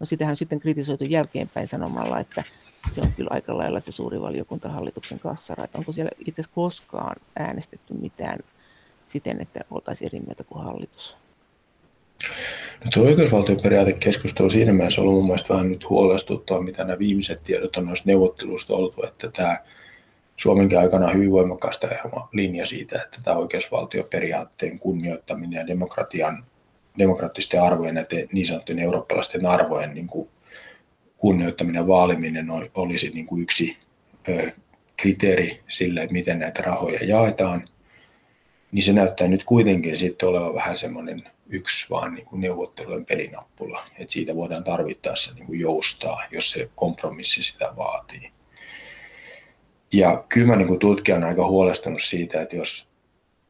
[0.00, 2.44] No sitähän on sitten kritisoitu jälkeenpäin sanomalla, että
[2.90, 5.64] se on kyllä aika lailla se suuri valiokunta hallituksen kassara.
[5.64, 8.38] Että onko siellä itse asiassa koskaan äänestetty mitään
[9.06, 11.16] siten, että oltaisiin eri mieltä kuin hallitus?
[12.84, 17.44] No tuo oikeusvaltioperiaatekeskustelu siinä mielessä on ollut mun mielestä vähän nyt huolestuttava, mitä nämä viimeiset
[17.44, 19.58] tiedot on noista neuvotteluista ollut, että tämä
[20.36, 21.88] Suomenkin aikana hyvin voimakkaasta
[22.32, 26.44] linja siitä, että tämä oikeusvaltioperiaatteen kunnioittaminen ja demokratian,
[26.98, 30.28] demokraattisten arvojen ja niin sanottujen eurooppalaisten arvojen niin kuin
[31.16, 33.76] kunnioittaminen ja vaaliminen olisi niin kuin yksi
[34.96, 37.64] kriteeri sille, että miten näitä rahoja jaetaan,
[38.72, 43.84] niin se näyttää nyt kuitenkin sitten olevan vähän semmoinen yksi vaan niin kuin neuvottelujen pelinappula,
[43.98, 48.30] että siitä voidaan tarvittaessa niin kuin joustaa, jos se kompromissi sitä vaatii.
[49.92, 52.87] Ja kyllä mä niin kuin tutkijana aika huolestunut siitä, että jos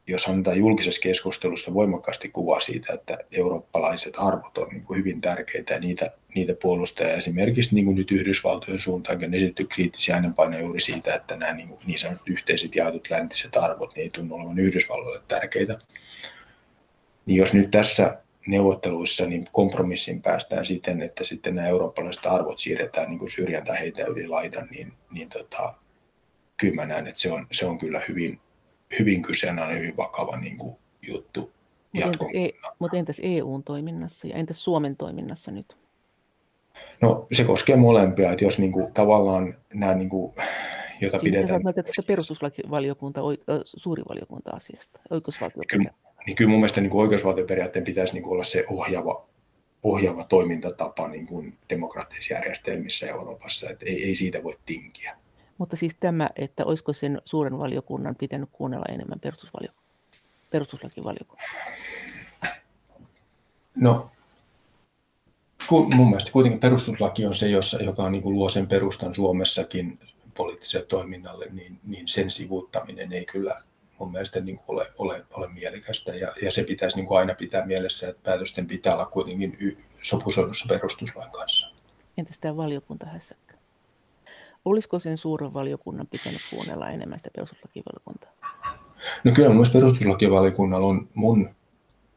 [0.08, 5.74] jos annetaan julkisessa keskustelussa voimakkaasti kuva siitä, että eurooppalaiset arvot on niin kuin hyvin tärkeitä
[5.74, 7.06] ja niitä, niitä puolustaa.
[7.06, 11.68] Esimerkiksi niin kuin nyt Yhdysvaltojen suuntaan on esitetty kriittisiä äänenpainoja juuri siitä, että nämä niin,
[11.68, 15.78] kuin niin sanotut yhteiset jaetut läntiset arvot niin ei tunnu olevan Yhdysvalloille tärkeitä.
[17.26, 23.08] Niin jos nyt tässä neuvotteluissa niin kompromissin päästään siten, että sitten nämä eurooppalaiset arvot siirretään
[23.08, 25.74] niin kuin syrjään tai heitä yli laidan, niin, niin tota,
[26.56, 28.40] kyllä mä näen, että se on, se on kyllä hyvin,
[28.98, 31.52] hyvin kyseenalainen, hyvin vakava niin kuin, juttu.
[31.92, 35.76] Mutta entäs, e- mutta entäs EUn toiminnassa ja entäs Suomen toiminnassa nyt?
[37.00, 40.34] No se koskee molempia, että jos niin kuin, tavallaan nämä, niin kuin,
[41.00, 41.62] jota Siinä pidetään...
[41.62, 43.20] Sä tästä perustuslakivaliokunta,
[43.64, 45.98] suuri valiokunta asiasta, oikeusvaltioperiaate.
[46.00, 49.26] Kyllä, niin kyllä mun mielestä niin kuin oikeusvaltioperiaatteen pitäisi niin kuin olla se ohjaava,
[49.82, 55.16] ohjaava toimintatapa niin kuin demokraattisissa järjestelmissä Euroopassa, että ei, ei siitä voi tinkiä.
[55.58, 59.20] Mutta siis tämä, että olisiko sen suuren valiokunnan pitänyt kuunnella enemmän
[60.50, 61.46] perustuslakivaliokuntaa?
[63.74, 64.10] No,
[65.70, 69.98] mun mielestä kuitenkin perustuslaki on se, jossa, joka on, niin kuin luo sen perustan Suomessakin
[70.34, 73.56] poliittiselle toiminnalle, niin, niin sen sivuuttaminen ei kyllä
[73.98, 76.14] mun mielestä niin kuin ole, ole, ole mielekästä.
[76.14, 80.66] Ja, ja se pitäisi niin kuin aina pitää mielessä, että päätösten pitää olla kuitenkin sopusoinnussa
[80.68, 81.74] perustuslain kanssa.
[82.16, 83.47] Entäs tämä valiokuntahässäkkä?
[84.68, 88.30] Olisiko sen suuren valiokunnan pitänyt kuunnella enemmän sitä perustuslakivaliokuntaa?
[89.24, 91.50] No kyllä mun perustuslakivaliokunnalla on mun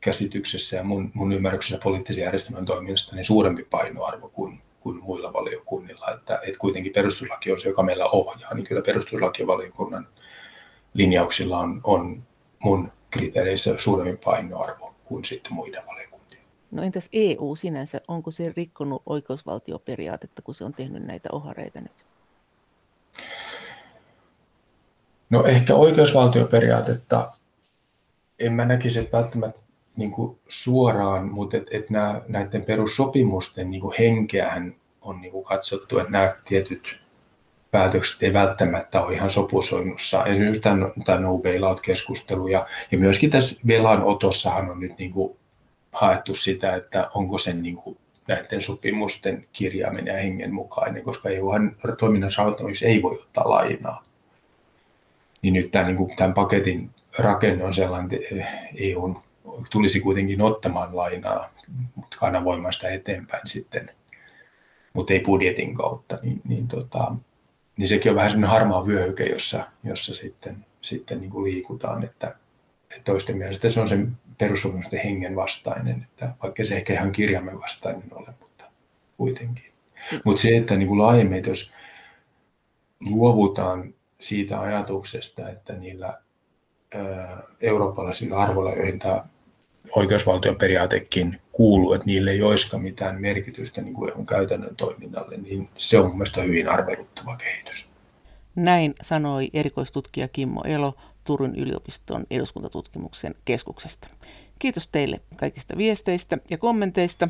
[0.02, 6.12] käsityksessä ja mun, mun ymmärryksessä poliittisen järjestelmän toiminnasta niin suurempi painoarvo kuin, kuin muilla valiokunnilla.
[6.14, 10.08] Että, että kuitenkin perustuslaki on se, joka meillä ohjaa, niin kyllä perustuslakivaliokunnan
[10.94, 12.24] linjauksilla on, on
[12.60, 16.44] mun kriteereissä suurempi painoarvo kuin sitten muiden valiokuntien.
[16.72, 22.11] No entäs EU sinänsä, onko se rikkonut oikeusvaltioperiaatetta, kun se on tehnyt näitä ohareita nyt?
[25.32, 27.32] No ehkä oikeusvaltioperiaatetta
[28.40, 29.62] en mä näkisi, että välttämättä
[29.96, 35.46] niin kuin suoraan, mutta et, et nämä, näiden perussopimusten niin kuin henkeähän on niin kuin
[35.46, 37.00] katsottu, että nämä tietyt
[37.72, 40.26] päätökset ei välttämättä ole ihan sopusoinnussa.
[40.26, 45.38] Esimerkiksi tämä, tämä no bailout-keskustelu ja, ja myöskin tässä velanotossahan on nyt niin kuin
[45.92, 51.76] haettu sitä, että onko sen niin kuin näiden sopimusten kirjaaminen ja hengen mukainen, koska EUhan
[52.00, 54.04] toiminnan rahoittamiseksi ei voi ottaa lainaa.
[55.42, 59.16] Niin nyt tämä, niin kuin, tämän paketin rakenne on sellainen, että EU
[59.70, 61.50] tulisi kuitenkin ottamaan lainaa,
[61.96, 63.90] mutta kanavoimaan sitä eteenpäin sitten,
[64.94, 67.16] mutta ei budjetin kautta, niin, niin, tota,
[67.78, 72.36] niin sekin on vähän sellainen harmaa vyöhyke, jossa, jossa sitten, sitten niin kuin liikutaan, että,
[72.92, 77.62] että toisten mielestä se on sen perussopimusten hengen vastainen, että vaikka se ehkä ihan kirjaimen
[77.62, 78.64] vastainen ole, mutta
[79.18, 79.72] kuitenkin.
[80.26, 81.74] Mutta se, että niin kuin laajemmin, jos
[83.00, 86.18] luovutaan siitä ajatuksesta, että niillä
[87.62, 89.26] eurooppalaisilla arvoilla, joihin tämä
[89.96, 96.00] oikeusvaltion periaatekin kuuluu, että niille ei olisikaan mitään merkitystä niin kuin käytännön toiminnalle, niin se
[96.00, 97.88] on mielestäni hyvin arveluttava kehitys.
[98.56, 100.94] Näin sanoi erikoistutkija Kimmo Elo
[101.24, 104.08] Turun yliopiston eduskuntatutkimuksen keskuksesta.
[104.60, 107.30] Kiitos teille kaikista viesteistä ja kommenteista.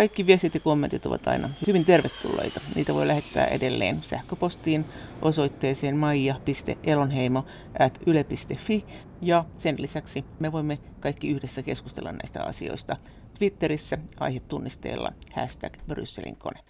[0.00, 2.60] Kaikki viestit ja kommentit ovat aina hyvin tervetulleita.
[2.74, 4.84] Niitä voi lähettää edelleen sähköpostiin
[5.22, 8.84] osoitteeseen maija.elonheimo.yle.fi
[9.20, 12.96] ja sen lisäksi me voimme kaikki yhdessä keskustella näistä asioista
[13.38, 16.69] Twitterissä aihetunnisteella hashtag Brysselin kone.